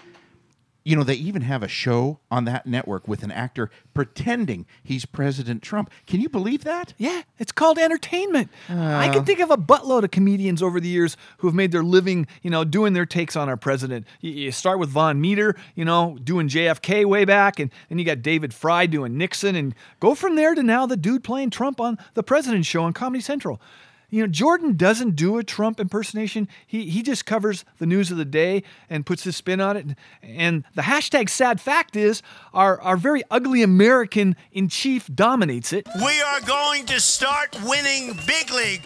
[0.84, 5.04] You know, they even have a show on that network with an actor pretending he's
[5.04, 5.90] President Trump.
[6.08, 6.92] Can you believe that?
[6.98, 8.48] Yeah, it's called entertainment.
[8.68, 9.12] I Uh.
[9.12, 12.26] can think of a buttload of comedians over the years who have made their living,
[12.42, 14.06] you know, doing their takes on our president.
[14.22, 18.04] You, you start with Vaughn Meader, you know, doing JFK way back, and then you
[18.04, 21.78] got David Frye doing Nixon, and go from there to now the dude playing Trump
[21.80, 23.60] on the President Show on Comedy Central.
[24.12, 26.46] You know, Jordan doesn't do a Trump impersonation.
[26.66, 29.86] He he just covers the news of the day and puts his spin on it.
[30.22, 32.22] And the hashtag sad fact is
[32.52, 35.88] our, our very ugly American in chief dominates it.
[35.96, 38.82] We are going to start winning big league.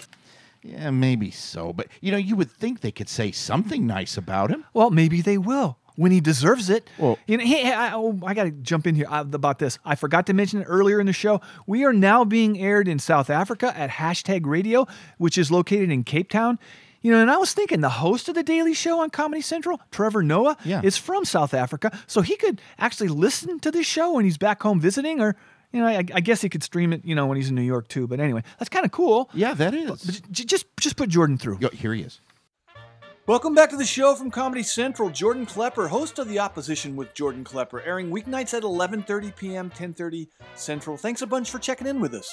[0.62, 4.50] Yeah, maybe so, but you know, you would think they could say something nice about
[4.50, 4.64] him.
[4.74, 6.88] Well, maybe they will when he deserves it.
[6.98, 9.78] Well, you know, hey, I, oh, I got to jump in here uh, about this.
[9.84, 11.40] I forgot to mention it earlier in the show.
[11.66, 14.86] We are now being aired in South Africa at Hashtag Radio,
[15.18, 16.58] which is located in Cape Town.
[17.02, 19.80] You know, and I was thinking the host of the Daily Show on Comedy Central,
[19.92, 20.80] Trevor Noah, Yeah.
[20.82, 24.62] is from South Africa, so he could actually listen to this show when he's back
[24.62, 25.36] home visiting, or
[25.72, 27.62] you know, I, I guess he could stream it, you know, when he's in New
[27.62, 28.06] York too.
[28.06, 29.28] But anyway, that's kind of cool.
[29.34, 30.02] Yeah, that is.
[30.02, 31.58] But j- just just put Jordan through.
[31.60, 32.20] Yo, here he is.
[33.26, 35.10] Welcome back to the show from Comedy Central.
[35.10, 40.28] Jordan Klepper, host of The Opposition with Jordan Klepper, airing weeknights at 11:30 p.m., 10:30
[40.54, 40.96] Central.
[40.96, 42.32] Thanks a bunch for checking in with us.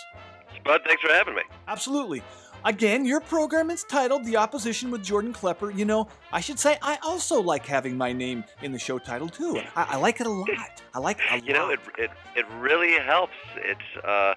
[0.63, 1.41] Bud, thanks for having me.
[1.67, 2.21] Absolutely.
[2.63, 5.71] Again, your program is titled The Opposition with Jordan Klepper.
[5.71, 9.27] You know, I should say I also like having my name in the show title
[9.27, 9.60] too.
[9.75, 10.47] I, I like it a lot.
[10.93, 11.45] I like it a lot.
[11.47, 13.34] You know, it, it, it really helps.
[13.57, 14.36] It's, uh,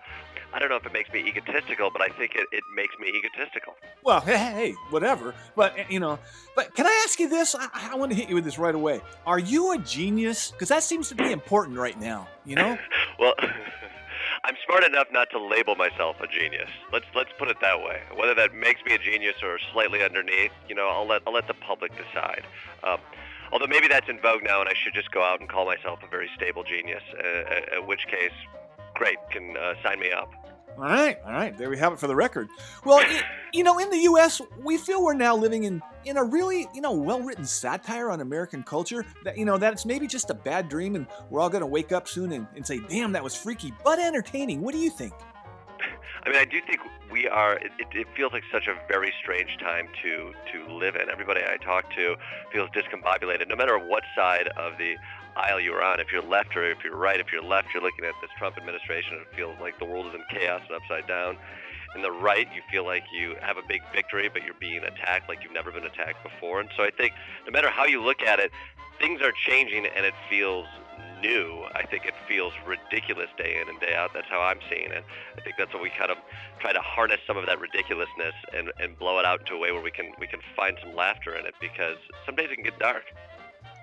[0.52, 3.08] I don't know if it makes me egotistical, but I think it, it makes me
[3.08, 3.74] egotistical.
[4.04, 5.34] Well, hey, hey, whatever.
[5.54, 6.18] But, eh, you know,
[6.54, 7.54] but can I ask you this?
[7.54, 9.00] I, I want to hit you with this right away.
[9.26, 10.50] Are you a genius?
[10.50, 12.78] Because that seems to be important right now, you know?
[13.18, 13.32] Well,
[14.44, 16.68] I'm smart enough not to label myself a genius.
[16.92, 18.02] Let's let's put it that way.
[18.14, 21.48] Whether that makes me a genius or slightly underneath, you know, I'll let I'll let
[21.48, 22.44] the public decide.
[22.84, 22.98] Um,
[23.50, 26.00] although maybe that's in vogue now, and I should just go out and call myself
[26.04, 27.02] a very stable genius.
[27.12, 28.36] Uh, at, at which case,
[28.96, 30.30] great, can uh, sign me up.
[30.76, 31.56] All right, all right.
[31.56, 32.48] There we have it for the record.
[32.84, 33.22] Well, y-
[33.52, 36.82] you know, in the U.S., we feel we're now living in in a really, you
[36.82, 39.06] know, well-written satire on American culture.
[39.24, 41.92] That you know that it's maybe just a bad dream, and we're all gonna wake
[41.92, 45.14] up soon and, and say, "Damn, that was freaky but entertaining." What do you think?
[46.24, 46.80] I mean, I do think
[47.10, 47.54] we are.
[47.54, 51.08] It, it, it feels like such a very strange time to to live in.
[51.08, 52.16] Everybody I talk to
[52.52, 54.96] feels discombobulated, no matter what side of the
[55.36, 56.00] aisle you're on.
[56.00, 58.56] If you're left or if you're right, if you're left, you're looking at this Trump
[58.56, 61.36] administration and it feels like the world is in chaos and upside down.
[61.94, 65.28] In the right, you feel like you have a big victory, but you're being attacked
[65.28, 66.60] like you've never been attacked before.
[66.60, 67.12] And so I think
[67.46, 68.50] no matter how you look at it,
[68.98, 70.66] things are changing and it feels
[71.22, 71.64] new.
[71.74, 74.10] I think it feels ridiculous day in and day out.
[74.14, 75.04] That's how I'm seeing it.
[75.36, 76.18] I think that's what we kind of
[76.60, 79.72] try to harness some of that ridiculousness and, and blow it out into a way
[79.72, 82.64] where we can we can find some laughter in it because some days it can
[82.64, 83.04] get dark.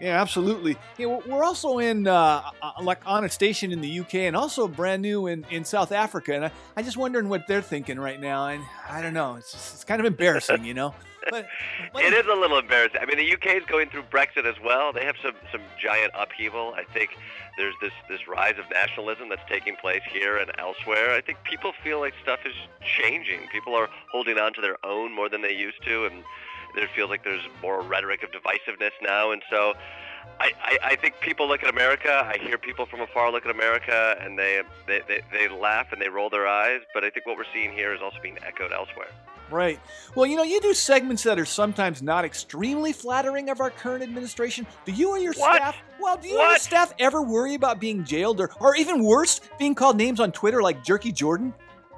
[0.01, 0.75] Yeah, absolutely.
[0.97, 4.67] Yeah, we're- also in uh, uh, like on a station in the UK and also
[4.67, 8.19] brand new in, in South Africa, and I, I just wondering what they're thinking right
[8.19, 8.47] now.
[8.47, 10.93] And I don't know, it's just, it's kind of embarrassing, you know.
[11.29, 11.47] But
[11.95, 12.99] It is a little embarrassing.
[13.01, 14.91] I mean, the UK is going through Brexit as well.
[14.91, 16.73] They have some some giant upheaval.
[16.75, 17.11] I think
[17.57, 21.13] there's this this rise of nationalism that's taking place here and elsewhere.
[21.13, 23.47] I think people feel like stuff is changing.
[23.53, 26.25] People are holding on to their own more than they used to, and
[26.75, 29.31] there feels like there's more rhetoric of divisiveness now.
[29.31, 29.73] And so,
[30.39, 32.11] I, I, I think people look at America.
[32.25, 36.01] I hear people from afar look at America, and they, they they they laugh and
[36.01, 36.81] they roll their eyes.
[36.93, 39.09] But I think what we're seeing here is also being echoed elsewhere.
[39.51, 39.79] Right.
[40.15, 44.01] Well, you know, you do segments that are sometimes not extremely flattering of our current
[44.01, 44.65] administration.
[44.85, 45.57] Do you or your What?
[45.57, 45.77] staff?
[45.99, 49.41] Well, do you or your staff ever worry about being jailed or, or even worse,
[49.59, 51.53] being called names on Twitter like Jerky Jordan?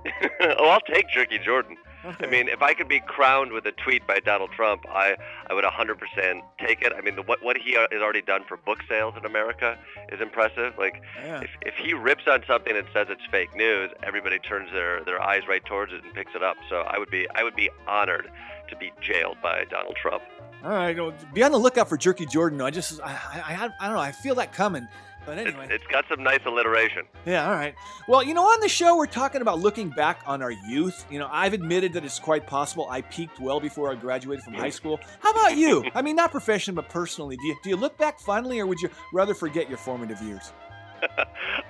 [0.42, 1.78] oh, I'll take Jerky Jordan.
[2.20, 5.16] I mean, if I could be crowned with a tweet by Donald Trump, I,
[5.50, 6.94] I would 100% take it.
[6.98, 9.78] I mean, the, what what he has already done for book sales in America
[10.12, 10.74] is impressive.
[10.78, 11.42] Like, Yeah.
[11.42, 15.22] if, if he rips on something and says it's fake news, everybody turns their, their
[15.22, 16.58] eyes right towards it and picks it up.
[16.70, 18.30] So I would be I would be honored
[18.70, 20.24] to be jailed by Donald Trump.
[20.64, 20.96] All right,
[21.34, 22.60] be on the lookout for Jerky Jordan.
[22.62, 24.88] I just, I, I, I don't know, I feel that coming.
[25.26, 25.68] But anyway.
[25.70, 27.06] It's got some nice alliteration.
[27.26, 27.74] Yeah, all right.
[28.08, 31.06] Well, you know, on the show, we're talking about looking back on our youth.
[31.10, 34.54] You know, I've admitted that it's quite possible I peaked well before I graduated from
[34.54, 35.00] high school.
[35.20, 35.84] How about you?
[35.96, 37.38] I mean, not professionally, but personally.
[37.38, 40.54] Do you, do you look back fondly, or would you rather forget your formative years?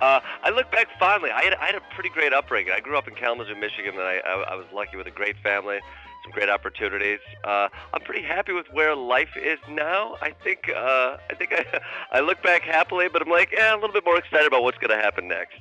[0.00, 1.30] uh, I look back fondly.
[1.30, 2.72] I had, I had a pretty great upbringing.
[2.74, 5.36] I grew up in Kalamazoo, Michigan, and I, I, I was lucky with a great
[5.42, 5.78] family,
[6.26, 7.20] some great opportunities.
[7.44, 10.16] Uh, I'm pretty happy with where life is now.
[10.20, 11.80] I think uh, I think I,
[12.18, 14.78] I look back happily, but I'm like, yeah, a little bit more excited about what's
[14.78, 15.58] going to happen next.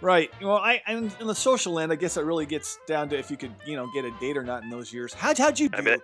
[0.00, 0.30] Right.
[0.40, 3.30] Well, I and in the social end, I guess it really gets down to if
[3.30, 5.12] you could, you know, get a date or not in those years.
[5.12, 5.78] How'd, how'd you do?
[5.78, 5.98] I mean,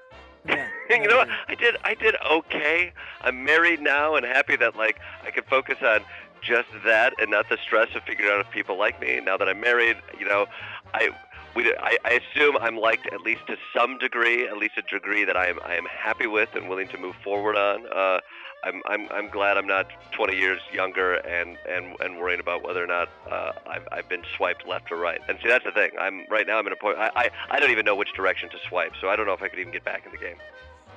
[0.90, 1.28] you know what?
[1.48, 2.92] I did I did okay.
[3.22, 6.00] I'm married now and happy that like I can focus on
[6.42, 9.20] just that and not the stress of figuring out if people like me.
[9.24, 10.46] Now that I'm married, you know,
[10.94, 11.10] I
[11.56, 15.24] we I, I assume I'm liked at least to some degree, at least a degree
[15.24, 17.86] that I am I am happy with and willing to move forward on.
[17.92, 18.20] Uh,
[18.64, 22.82] I'm, I'm, I'm glad I'm not 20 years younger and, and, and worrying about whether
[22.82, 25.20] or not uh, I've, I've been swiped left or right.
[25.28, 25.90] And see, that's the thing.
[26.00, 26.58] I'm right now.
[26.58, 26.98] I'm in a point.
[26.98, 29.42] I, I, I don't even know which direction to swipe, so I don't know if
[29.42, 30.36] I could even get back in the game.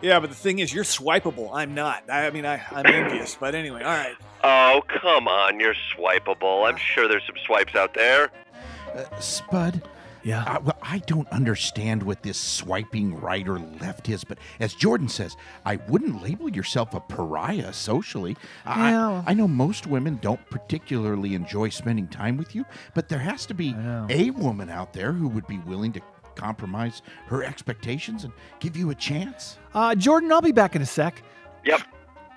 [0.01, 1.49] Yeah, but the thing is, you're swipeable.
[1.53, 2.09] I'm not.
[2.09, 3.35] I, I mean, I, I'm envious.
[3.39, 4.15] But anyway, all right.
[4.43, 5.59] Oh, come on.
[5.59, 6.67] You're swipeable.
[6.67, 8.31] I'm sure there's some swipes out there.
[8.95, 9.83] Uh, Spud.
[10.23, 10.43] Yeah.
[10.45, 15.07] I, well, I don't understand what this swiping right or left is, but as Jordan
[15.07, 18.35] says, I wouldn't label yourself a pariah socially.
[18.65, 19.23] I, Yeah.
[19.25, 23.53] I know most women don't particularly enjoy spending time with you, but there has to
[23.53, 23.75] be
[24.09, 26.01] a woman out there who would be willing to
[26.35, 29.57] compromise her expectations and give you a chance.
[29.73, 31.21] Uh, Jordan, I'll be back in a sec.
[31.65, 31.81] Yep.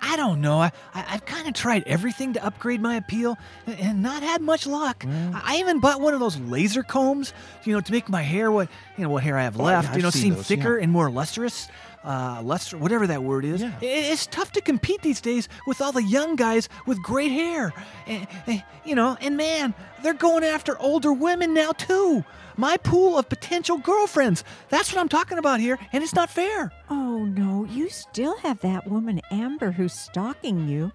[0.05, 0.59] I don't know.
[0.61, 4.43] I, I, I've kind of tried everything to upgrade my appeal and, and not had
[4.43, 5.05] much luck.
[5.07, 7.33] I, I even bought one of those laser combs,
[7.65, 9.81] you know, to make my hair what you know what hair I have Oh, yeah,
[9.81, 10.83] left, you know, seem those, thicker yeah.
[10.83, 11.69] and more lustrous.
[12.05, 13.63] Uh, luster, whatever that word is.
[13.63, 17.73] I- it's tough to compete these days with all the young guys with great hair.
[18.09, 19.73] And, and, you know, and man,
[20.03, 22.25] they're going after older women now too.
[22.57, 24.45] My pool of potential girlfriends.
[24.69, 26.71] That's what I'm talking about here, and it's not fair.
[26.91, 30.93] Oh, no, you still have that woman, Amber, who's stalking you.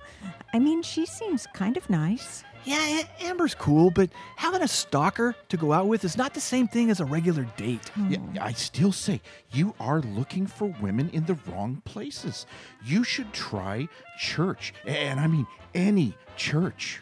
[0.54, 2.44] I mean, she seems kind of nice.
[2.64, 6.68] Yeah, Amber's cool, but having a stalker to go out with is not the same
[6.68, 7.88] thing as a regular date.
[7.90, 8.12] Hmm.
[8.12, 9.22] Yeah, I still say
[9.54, 12.46] you are looking for women in the wrong places.
[12.84, 13.88] You should try
[14.20, 17.02] church, and I mean any church.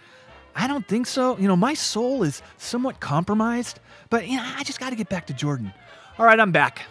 [0.56, 1.38] I don't think so.
[1.38, 3.80] You know, my soul is somewhat compromised,
[4.10, 5.74] but you know, I just got to get back to Jordan.
[6.18, 6.84] All right, I'm back.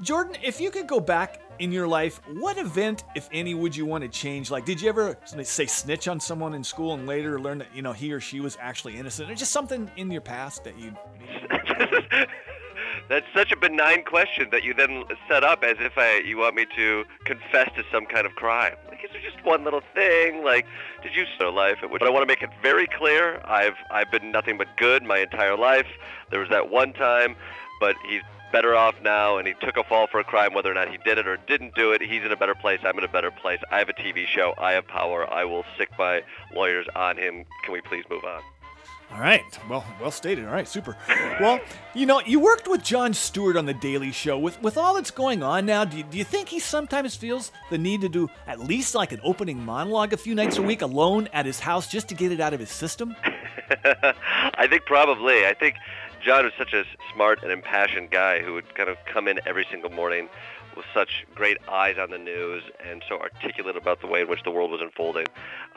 [0.00, 3.86] Jordan, if you could go back in your life, what event, if any, would you
[3.86, 4.50] want to change?
[4.50, 7.82] Like, did you ever say snitch on someone in school and later learn that you
[7.82, 10.92] know he or she was actually innocent, or just something in your past that you?
[13.08, 16.54] That's such a benign question that you then set up as if I, you want
[16.54, 18.74] me to confess to some kind of crime.
[18.88, 20.44] Like, is there just one little thing?
[20.44, 20.66] Like,
[21.02, 21.78] did you start life?
[21.80, 23.40] But I want to make it very clear.
[23.44, 25.86] I've I've been nothing but good my entire life.
[26.30, 27.36] There was that one time,
[27.80, 28.22] but he's
[28.52, 30.98] better off now, and he took a fall for a crime, whether or not he
[30.98, 32.02] did it or didn't do it.
[32.02, 32.80] He's in a better place.
[32.84, 33.60] I'm in a better place.
[33.70, 34.54] I have a TV show.
[34.58, 35.28] I have power.
[35.32, 36.22] I will sic my
[36.54, 37.44] lawyers on him.
[37.64, 38.42] Can we please move on?
[39.12, 39.44] All right.
[39.68, 40.46] Well, well stated.
[40.46, 40.96] All right, super.
[41.38, 41.60] Well,
[41.94, 44.38] you know, you worked with Jon Stewart on The Daily Show.
[44.38, 47.52] With with all that's going on now, do you, do you think he sometimes feels
[47.70, 50.80] the need to do at least like an opening monologue a few nights a week
[50.80, 53.14] alone at his house just to get it out of his system?
[53.84, 55.46] I think probably.
[55.46, 55.76] I think
[56.24, 59.66] Jon was such a smart and impassioned guy who would kind of come in every
[59.70, 60.28] single morning
[60.76, 64.42] with such great eyes on the news and so articulate about the way in which
[64.42, 65.26] the world was unfolding.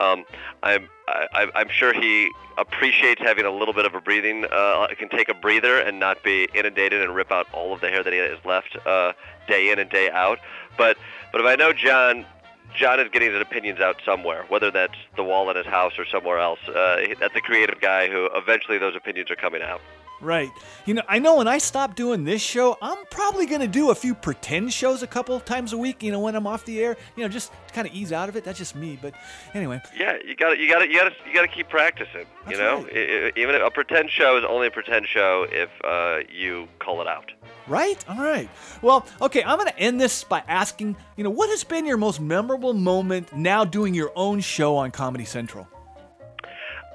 [0.00, 0.24] Um,
[0.62, 5.08] I'm I, I'm sure he appreciates having a little bit of a breathing, uh, can
[5.08, 8.12] take a breather and not be inundated and rip out all of the hair that
[8.12, 9.12] he has left uh,
[9.46, 10.38] day in and day out.
[10.76, 10.96] But
[11.32, 12.26] but if I know Jon.
[12.74, 16.04] Jon is getting his opinions out somewhere, whether that's the wall in his house or
[16.04, 16.58] somewhere else.
[16.68, 19.80] Uh, that's a creative guy who eventually those opinions are coming out.
[20.20, 20.50] Right.
[20.86, 23.90] You know, I know when I stop doing this show, I'm probably going to do
[23.90, 26.82] a few pretend shows a couple times a week, you know, when I'm off the
[26.82, 28.42] air, you know, just to kind of ease out of it.
[28.42, 29.12] That's just me, but
[29.52, 29.80] anyway.
[29.94, 32.24] Yeah, you got to you got to you got to you got to keep practicing,
[32.48, 32.86] you know?
[32.90, 36.66] I- I- even if a pretend show is only a pretend show if uh, you
[36.78, 37.30] call it out.
[37.68, 38.02] Right?
[38.08, 38.48] All right.
[38.80, 41.96] Well, okay, I'm going to end this by asking, you know, what has been your
[41.98, 45.68] most memorable moment now doing your own show on Comedy Central?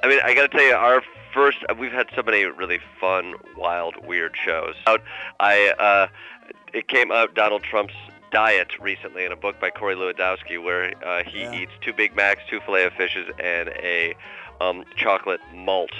[0.03, 1.03] I mean, I got to tell you, our
[1.33, 4.75] first we've had so many really fun, wild, weird shows.
[4.87, 5.01] Out,
[5.39, 6.07] I uh,
[6.73, 7.93] it came out Donald Trump's
[8.31, 12.41] diet recently in a book by Corey Lewandowski, where uh, he eats two Big Macs,
[12.49, 14.15] two filet of fishes, and a
[14.61, 15.91] um, chocolate malt.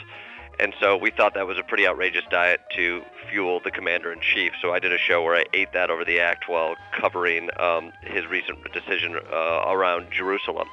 [0.60, 4.20] And so we thought that was a pretty outrageous diet to fuel the commander in
[4.22, 4.54] chief.
[4.62, 7.92] So I did a show where I ate that over the act while covering um,
[8.02, 10.68] his recent decision uh, around Jerusalem.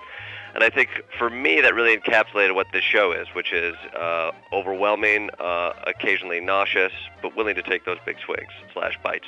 [0.59, 4.33] And I think for me, that really encapsulated what this show is, which is uh,
[4.53, 6.91] overwhelming, uh, occasionally nauseous,
[7.23, 9.27] but willing to take those big swings slash bites.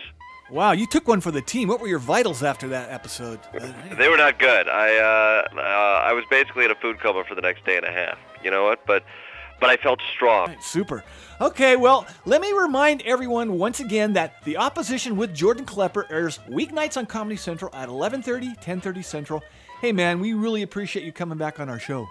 [0.50, 1.68] Wow, you took one for the team.
[1.68, 3.38] What were your vitals after that episode?
[3.96, 4.68] They were not good.
[4.68, 7.86] I uh, uh, I was basically in a food coma for the next day and
[7.86, 8.18] a half.
[8.42, 8.84] You know what?
[8.84, 9.04] But
[9.60, 10.56] but I felt strong.
[10.60, 11.04] Super.
[11.40, 16.40] Okay, well, let me remind everyone once again that The Opposition with Jordan Klepper airs
[16.48, 19.44] weeknights on Comedy Central at 11:30, 10:30 Central.
[19.80, 22.06] Hey man, we really appreciate you coming back on our show.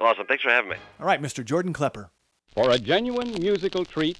[0.00, 0.26] Awesome.
[0.26, 0.76] Thanks for having me.
[1.00, 1.44] All right, Mr.
[1.44, 2.10] Jordan Klepper.
[2.52, 4.18] For a genuine musical treat,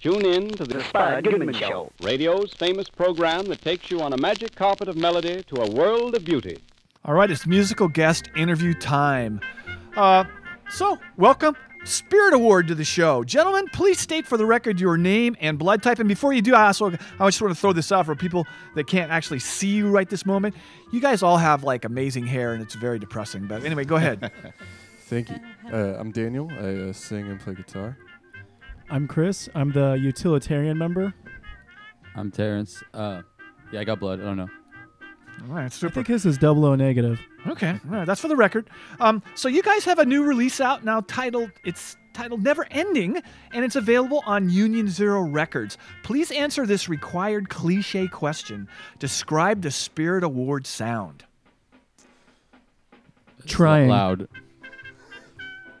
[0.00, 1.90] tune in to the, Spud Goodman Show.
[2.02, 6.14] radio's famous program that takes you on a magic carpet of melody to a world
[6.14, 6.58] of beauty.
[7.04, 9.40] All right, it's musical guest interview time.
[9.94, 10.24] Uh,
[10.70, 11.54] so welcome.
[11.84, 13.22] Spirit Award to the show.
[13.24, 15.98] Gentlemen, please state for the record your name and blood type.
[15.98, 18.46] And before you do, I also I just want to throw this out for people
[18.74, 20.54] that can't actually see you right this moment.
[20.92, 23.46] You guys all have like amazing hair and it's very depressing.
[23.46, 24.32] But anyway, go ahead.
[25.02, 25.36] Thank you.
[25.70, 26.50] Uh, I'm Daniel.
[26.52, 27.98] I uh, sing and play guitar.
[28.88, 29.50] I'm Chris.
[29.54, 31.12] I'm the utilitarian member.
[32.16, 32.82] I'm Terrence.
[32.94, 33.22] Uh,
[33.72, 34.20] yeah, I got blood.
[34.20, 34.48] I don't know.
[35.42, 35.94] All right, I super.
[35.94, 37.20] think his is double O negative.
[37.46, 38.68] Okay, all right, that's for the record.
[39.00, 43.20] Um, so you guys have a new release out now titled it's titled Never Ending,
[43.52, 45.76] and it's available on Union Zero Records.
[46.02, 48.68] Please answer this required cliche question.
[48.98, 51.24] Describe the Spirit Award sound.
[53.46, 53.88] Trying.
[53.88, 54.28] Loud.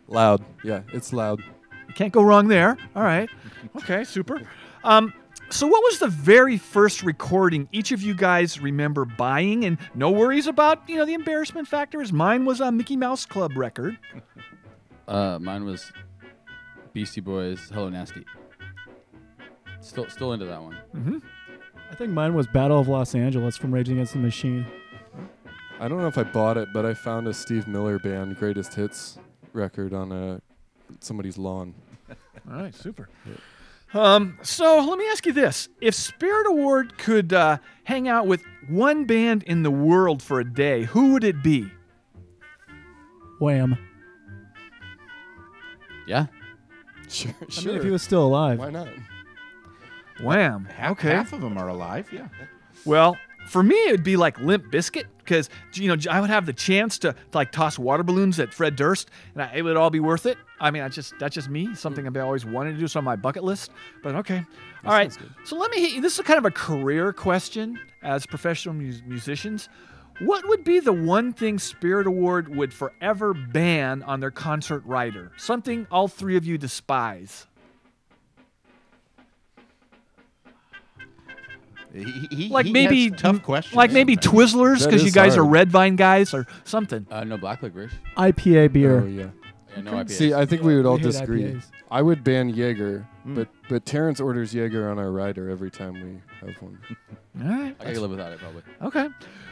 [0.08, 0.44] Loud.
[0.62, 1.42] Yeah, it's loud.
[1.88, 2.76] You can't go wrong there.
[2.94, 3.30] All right.
[3.76, 4.42] Okay, super.
[4.82, 5.14] Um,
[5.54, 9.64] so what was the very first recording each of you guys remember buying?
[9.64, 12.00] And no worries about you know the embarrassment factor.
[12.00, 13.98] As mine was a Mickey Mouse Club record.
[15.06, 15.92] Uh, mine was
[16.94, 18.24] Beastie Boys, Hello Nasty.
[19.82, 20.78] Still, still into that one.
[20.96, 21.18] Mm-hmm.
[21.90, 24.64] I think mine was Battle of Los Angeles from Rage Against the Machine.
[25.78, 28.72] I don't know if I bought it, but I found a Steve Miller Band greatest
[28.72, 29.18] hits
[29.52, 30.40] record on a
[31.00, 31.74] somebody's lawn.
[32.50, 33.10] All right, super.
[33.94, 38.42] Um, so let me ask you this: If Spirit Award could uh, hang out with
[38.68, 41.70] one band in the world for a day, who would it be?
[43.38, 43.78] Wham.
[46.06, 46.26] Yeah.
[47.08, 48.58] Sure, I mean, if he was still alive.
[48.58, 48.88] Why not?
[50.22, 50.64] Wham.
[50.64, 51.10] Half, okay.
[51.10, 52.10] half of them are alive.
[52.12, 52.28] Yeah.
[52.84, 53.16] Well,
[53.46, 56.98] for me, it'd be like Limp Bizkit because you know I would have the chance
[56.98, 60.00] to, to like toss water balloons at Fred Durst, and I, it would all be
[60.00, 60.38] worth it.
[60.60, 62.84] I mean, I just that's just me, something I've always wanted to do.
[62.84, 63.70] It's on my bucket list.
[64.02, 64.44] But okay,
[64.84, 65.16] all right.
[65.44, 66.00] So let me hit you.
[66.00, 69.68] This is kind of a career question as professional mus- musicians.
[70.20, 75.32] What would be the one thing Spirit Award would forever ban on their concert rider?
[75.36, 77.48] Something all three of you despise.
[81.94, 83.76] He, he, like he maybe has tough questions.
[83.76, 87.06] Like maybe Twizzlers because you is guys are red vine guys or something.
[87.10, 87.92] Uh, no black licorice.
[88.16, 89.00] IPA beer.
[89.02, 89.30] Oh yeah.
[89.76, 90.10] Yeah, no IPAs.
[90.10, 91.42] See, I think we would all We disagree.
[91.44, 91.70] IPAs.
[91.90, 93.36] I would ban Jaeger, Mm.
[93.36, 96.78] but but Terrence orders Jaeger on our rider every time we have one.
[97.42, 97.74] All right.
[97.80, 98.62] I gotta live without it probably.
[98.82, 99.08] Okay.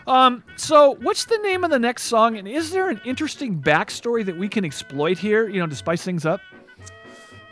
[0.07, 2.37] Um, so, what's the name of the next song?
[2.37, 6.03] And is there an interesting backstory that we can exploit here, you know, to spice
[6.03, 6.41] things up?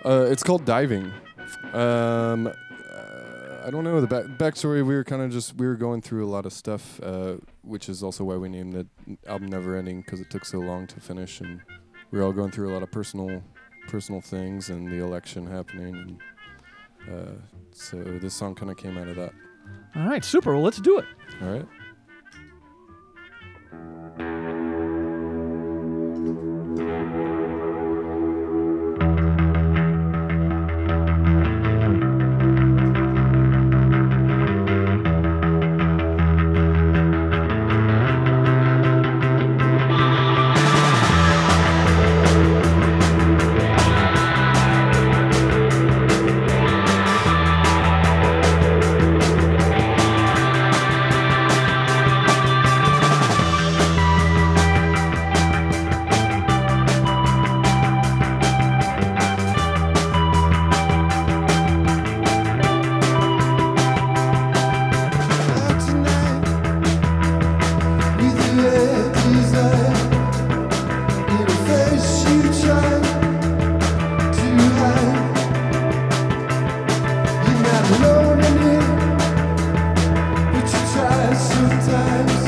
[0.05, 1.11] Uh, it's called diving.
[1.73, 2.53] Um,
[3.65, 4.85] I don't know the back backstory.
[4.87, 7.89] We were kind of just we were going through a lot of stuff, uh, which
[7.89, 8.87] is also why we named the
[9.27, 11.61] album Never Ending because it took so long to finish, and
[12.11, 13.43] we were all going through a lot of personal
[13.89, 16.19] personal things and the election happening, and
[17.13, 17.33] uh,
[17.73, 19.33] so this song kind of came out of that.
[19.97, 20.55] All right, super.
[20.55, 21.05] Well, let's do it.
[21.43, 21.49] All
[24.19, 24.50] right.
[81.81, 82.40] This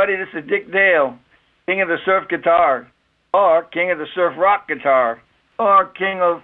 [0.00, 0.24] everybody.
[0.32, 1.18] This is Dick Dale,
[1.66, 2.90] King of the Surf Guitar,
[3.34, 5.20] or King of the Surf Rock Guitar,
[5.58, 6.40] or King of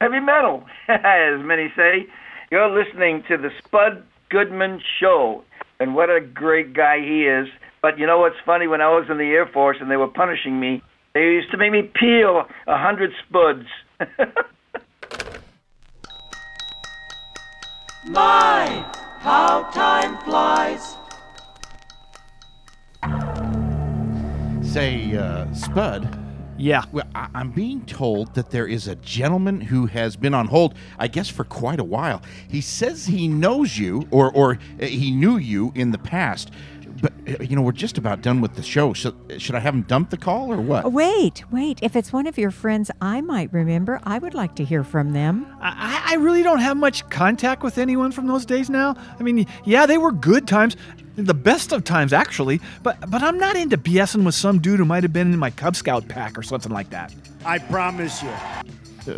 [0.00, 2.06] Heavy Metal, as many say.
[2.50, 5.42] You're listening to the Spud Goodman Show,
[5.80, 7.48] and what a great guy he is.
[7.80, 8.66] But you know what's funny?
[8.66, 10.82] When I was in the Air Force and they were punishing me,
[11.14, 13.64] they used to make me peel a hundred spuds.
[18.06, 18.84] My,
[19.20, 20.97] how time flies.
[24.78, 26.08] Say, uh, Spud,
[26.56, 26.84] Yeah.
[26.92, 30.74] Well, I- I'm being told that there is a gentleman who has been on hold,
[31.00, 32.22] I guess, for quite a while.
[32.48, 36.52] He says he knows you, or or uh, he knew you in the past.
[37.00, 38.92] But uh, you know, we're just about done with the show.
[38.94, 40.92] So, should I have him dump the call or what?
[40.92, 41.78] Wait, wait.
[41.82, 45.12] If it's one of your friends I might remember, I would like to hear from
[45.12, 45.46] them.
[45.60, 48.96] I, I really don't have much contact with anyone from those days now.
[49.18, 50.76] I mean, yeah, they were good times,
[51.16, 52.60] the best of times actually.
[52.82, 55.50] But but I'm not into BSing with some dude who might have been in my
[55.50, 57.14] Cub Scout pack or something like that.
[57.44, 58.32] I promise you.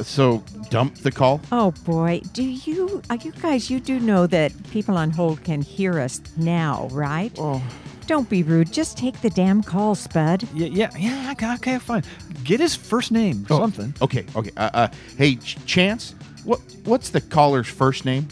[0.03, 1.41] So, dump the call.
[1.53, 5.63] Oh boy, do you, uh, you guys, you do know that people on hold can
[5.63, 7.33] hear us now, right?
[7.39, 7.63] Oh.
[8.07, 8.73] Don't be rude.
[8.73, 10.43] Just take the damn call, Spud.
[10.53, 11.31] Yeah, yeah, yeah.
[11.33, 12.03] Okay, okay fine.
[12.43, 13.95] Get his first name, Oh, something.
[14.03, 14.51] Okay, okay.
[14.57, 16.15] Uh, uh, hey, Ch- Chance,
[16.45, 18.27] what what's the caller's first name?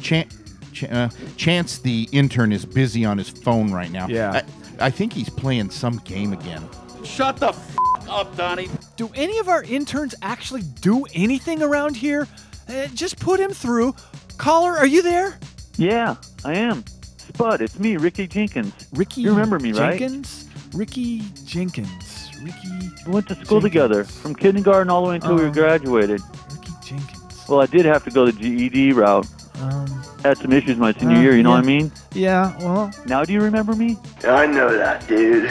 [0.00, 0.28] Chan-
[0.72, 4.08] Ch- uh, Chance, the intern, is busy on his phone right now.
[4.08, 4.42] Yeah.
[4.80, 6.68] I, I think he's playing some game again.
[7.04, 7.76] Shut the f-
[8.08, 8.68] up, Donnie.
[8.96, 12.26] Do any of our interns actually do anything around here?
[12.68, 13.94] Uh, just put him through.
[14.38, 15.38] Caller, are you there?
[15.76, 16.84] Yeah, I am.
[17.18, 18.72] Spud, it's me, Ricky Jenkins.
[18.92, 19.98] Ricky You remember me, right?
[19.98, 20.48] Jenkins?
[20.74, 22.30] Ricky Jenkins.
[22.42, 22.90] Ricky.
[23.06, 26.20] We went to school together from kindergarten all the way until we Um, graduated.
[26.52, 27.44] Ricky Jenkins.
[27.48, 29.26] Well, I did have to go the GED route.
[29.60, 29.86] Um,
[30.22, 31.56] Had some issues my senior uh, year, you know yeah.
[31.56, 31.92] what I mean?
[32.12, 33.96] Yeah, well, Now do you remember me?
[34.24, 35.50] I know that, dude.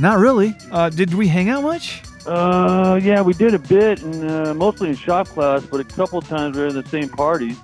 [0.00, 0.54] Not really.
[0.70, 2.02] Uh, did we hang out much?
[2.26, 6.20] Uh, yeah, we did a bit, and uh, mostly in shop class, but a couple
[6.20, 7.56] times we were in the same parties.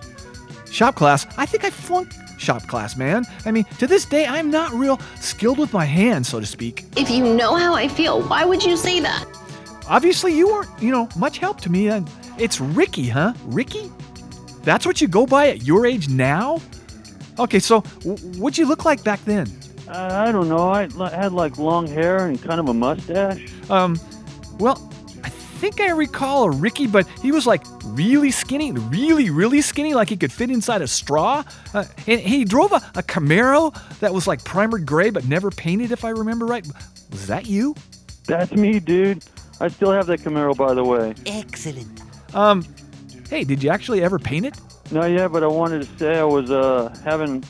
[0.71, 1.27] Shop class?
[1.37, 3.25] I think I flunked shop class, man.
[3.45, 6.85] I mean, to this day, I'm not real skilled with my hands, so to speak.
[6.97, 9.25] If you know how I feel, why would you say that?
[9.89, 11.89] Obviously, you weren't, you know, much help to me.
[11.89, 13.35] And it's Ricky, huh?
[13.45, 13.91] Ricky?
[14.63, 16.61] That's what you go by at your age now?
[17.39, 19.47] Okay, so w- what'd you look like back then?
[19.95, 20.71] Uh, I don't know.
[20.71, 23.49] I had like long hair and kind of a mustache.
[23.71, 23.97] Um,
[24.59, 24.91] well,
[25.23, 29.95] I think I recall a Ricky, but he was like really skinny, really, really skinny,
[29.95, 31.45] like he could fit inside a straw.
[31.73, 35.93] Uh, and he drove a, a Camaro that was like primered gray but never painted,
[35.93, 36.67] if I remember right.
[37.13, 37.77] Was that you?
[38.27, 39.25] That's me, dude.
[39.61, 41.15] I still have that Camaro, by the way.
[41.25, 42.03] Excellent.
[42.35, 42.65] Um,
[43.31, 44.59] hey, did you actually ever paint it?
[44.91, 47.45] No, yeah, but I wanted to say I was uh having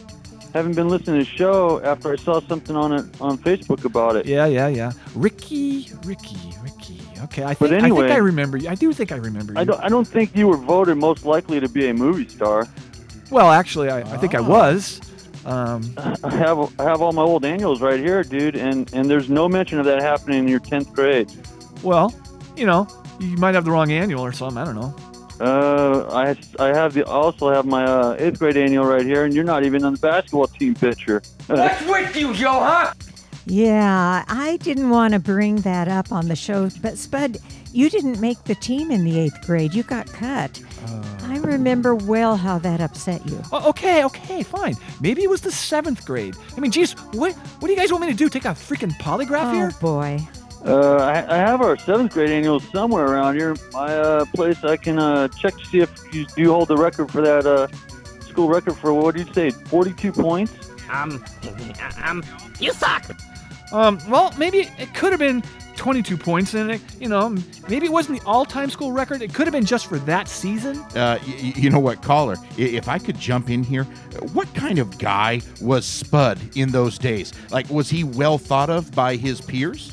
[0.58, 4.16] haven't been listening to the show after I saw something on it on Facebook about
[4.16, 4.24] it.
[4.24, 4.92] Yeah, yeah, yeah.
[5.14, 7.00] Ricky, Ricky, Ricky.
[7.24, 8.68] Okay, I think, I, think I remember you.
[8.68, 9.58] I do think I remember you.
[9.58, 12.68] I don't I don't think you were voted most likely to be a movie star.
[13.30, 15.00] Well, actually, I, I think I was.
[15.44, 15.92] Um,
[16.24, 19.46] I have I have all my old annuals right here, dude, and and there's no
[19.46, 21.30] mention of that happening in your tenth grade.
[21.82, 22.14] well,
[22.56, 22.88] you know,
[23.20, 24.56] you might have the wrong annual or something.
[24.56, 24.96] I don't know.
[25.40, 29.24] Uh, I I have the I also have my uh, eighth grade annual right here,
[29.24, 31.22] and you're not even on the basketball team picture.
[31.46, 32.94] What's with you, Joe, huh?
[33.46, 37.36] Yeah, I didn't want to bring that up on the show, but Spud,
[37.72, 39.74] you didn't make the team in the eighth grade.
[39.74, 40.62] You got cut.
[41.24, 43.42] I remember well how that upset you.
[43.52, 44.76] Oh, okay, okay, fine.
[45.00, 46.36] Maybe it was the seventh grade.
[46.56, 48.28] I mean, geez, what what do you guys want me to do?
[48.28, 49.70] Take a freaking polygraph Oh here?
[49.80, 50.20] boy.
[50.64, 53.54] Uh, I, I have our seventh grade annual somewhere around here.
[53.72, 57.10] My uh, place, I can uh, check to see if you do hold the record
[57.10, 57.68] for that uh,
[58.22, 60.52] school record for what did you say, 42 points?
[60.90, 61.22] Um,
[62.04, 62.24] um,
[62.58, 63.04] you suck.
[63.72, 65.42] Um, well, maybe it could have been
[65.76, 67.36] 22 points, and it, you know,
[67.68, 69.20] maybe it wasn't the all-time school record.
[69.20, 70.78] It could have been just for that season.
[70.78, 72.36] Uh, y- y- you know what, caller?
[72.56, 73.84] If I could jump in here,
[74.32, 77.34] what kind of guy was Spud in those days?
[77.50, 79.90] Like, was he well thought of by his peers?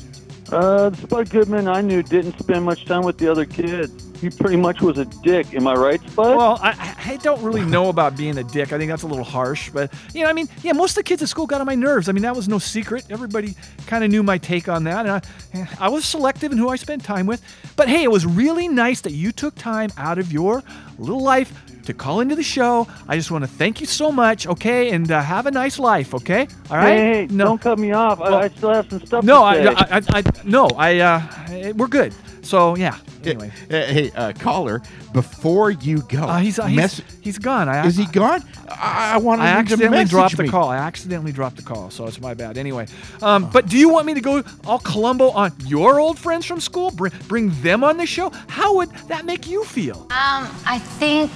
[0.52, 4.11] Uh, the Spud Goodman, I knew, didn't spend much time with the other kids.
[4.22, 5.52] He pretty much was a dick.
[5.52, 6.36] Am I right, Spud?
[6.36, 8.72] Well, I, I don't really know about being a dick.
[8.72, 11.02] I think that's a little harsh, but you know, I mean, yeah, most of the
[11.02, 12.08] kids at school got on my nerves.
[12.08, 13.04] I mean, that was no secret.
[13.10, 13.56] Everybody
[13.88, 16.76] kind of knew my take on that, and I, I was selective in who I
[16.76, 17.42] spent time with.
[17.74, 20.62] But hey, it was really nice that you took time out of your
[20.98, 21.52] little life
[21.86, 22.86] to call into the show.
[23.08, 24.46] I just want to thank you so much.
[24.46, 26.14] Okay, and uh, have a nice life.
[26.14, 26.96] Okay, all right.
[26.96, 28.20] Hey, hey, don't cut me off.
[28.20, 29.42] I, I still have some stuff No.
[29.42, 32.14] I, I, I, no, I, uh, we're good.
[32.42, 32.98] So yeah.
[33.24, 34.82] Anyway, hey, uh, caller,
[35.12, 37.68] before you go, uh, he's uh, he's, he's gone.
[37.68, 38.42] I, is he gone?
[38.68, 40.46] I, I wanted I him to accidentally message dropped me.
[40.46, 40.68] the call.
[40.68, 42.58] I accidentally dropped the call, so it's my bad.
[42.58, 42.86] Anyway,
[43.22, 46.60] um, but do you want me to go all Columbo on your old friends from
[46.60, 46.90] school?
[46.90, 48.30] Bring, bring them on the show?
[48.48, 50.02] How would that make you feel?
[50.10, 51.30] Um, I think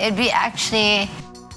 [0.00, 1.10] it'd be actually.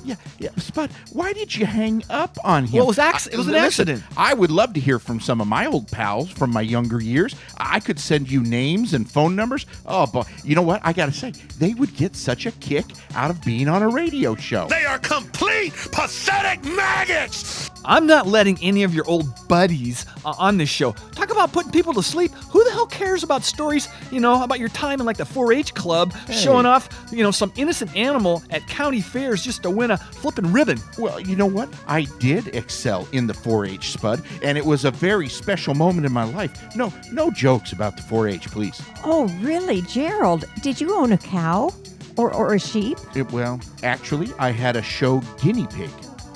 [0.05, 2.73] Yeah, yeah, Spud, why did you hang up on him?
[2.73, 4.03] Well, it was acc- it was an listen, accident.
[4.15, 7.35] I would love to hear from some of my old pals from my younger years.
[7.57, 9.65] I could send you names and phone numbers.
[9.85, 10.81] Oh, but you know what?
[10.83, 12.85] I got to say, they would get such a kick
[13.15, 14.67] out of being on a radio show.
[14.67, 17.71] They are complete, pathetic maggots!
[17.87, 21.71] I'm not letting any of your old buddies uh, on this show talk about putting
[21.71, 22.31] people to sleep.
[22.49, 25.53] Who the hell cares about stories, you know, about your time in like the 4
[25.53, 29.91] H club showing off, you know, some innocent animal at county fairs just to win
[29.91, 30.79] a flippin' ribbon?
[30.97, 31.69] Well, you know what?
[31.87, 36.11] I did excel in the 4-H spud, and it was a very special moment in
[36.11, 36.75] my life.
[36.75, 38.81] No, no jokes about the 4-H, please.
[39.03, 40.45] Oh, really, Gerald?
[40.61, 41.73] Did you own a cow?
[42.17, 42.97] Or, or a sheep?
[43.15, 45.89] It, well, actually, I had a show guinea pig.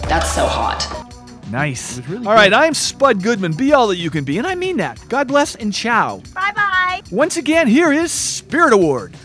[0.10, 1.10] That's so hot.
[1.52, 2.00] Nice.
[2.10, 3.54] all right, I'm Spud Goodman.
[3.54, 5.04] Be all that you can be, and I mean that.
[5.10, 6.22] God bless and ciao.
[6.36, 7.02] Bye bye.
[7.12, 9.16] Once again, here is Spirit Award.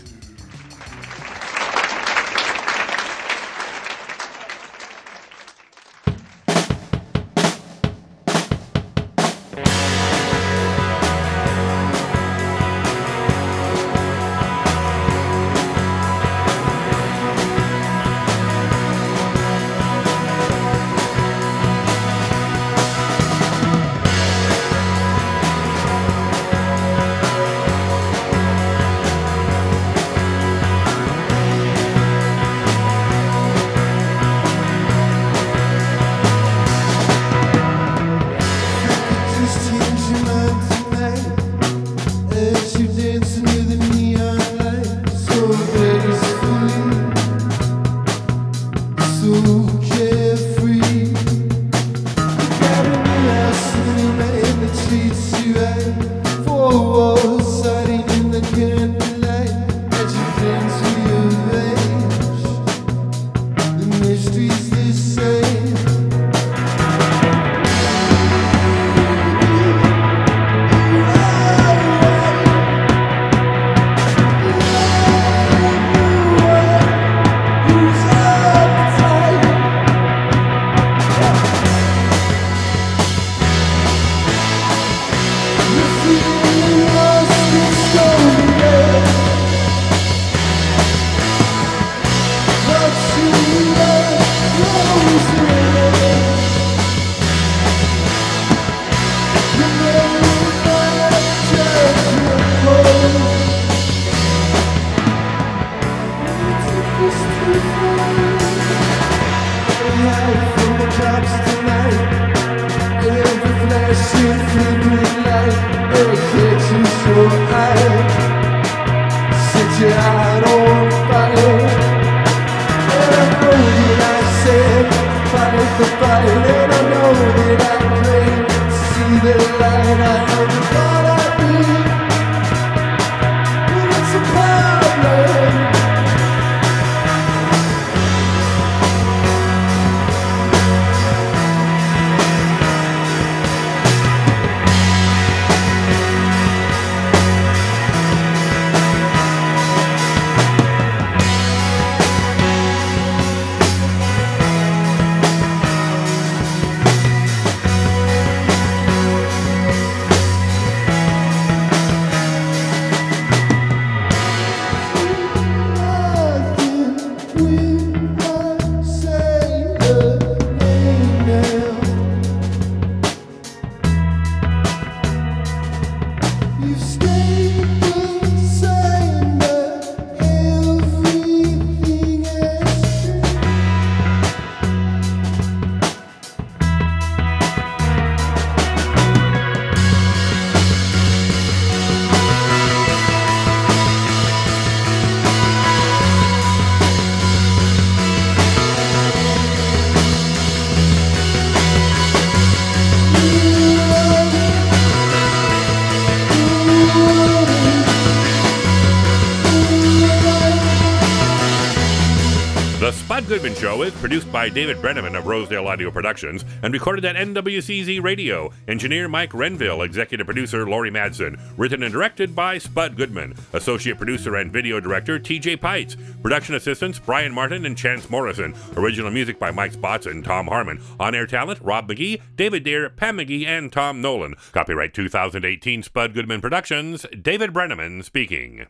[214.45, 218.51] By David Brenneman of Rosedale Audio Productions and recorded at NWCZ Radio.
[218.67, 221.39] Engineer Mike Renville, executive producer Laurie Madsen.
[221.57, 223.33] Written and directed by Spud Goodman.
[223.53, 225.97] Associate producer and video director TJ Pites.
[226.21, 228.53] Production assistants Brian Martin and Chance Morrison.
[228.77, 230.79] Original music by Mike Spots and Tom Harmon.
[230.99, 234.35] On air talent Rob McGee, David Deere, Pam McGee, and Tom Nolan.
[234.51, 237.07] Copyright 2018 Spud Goodman Productions.
[237.19, 238.63] David Brenneman speaking.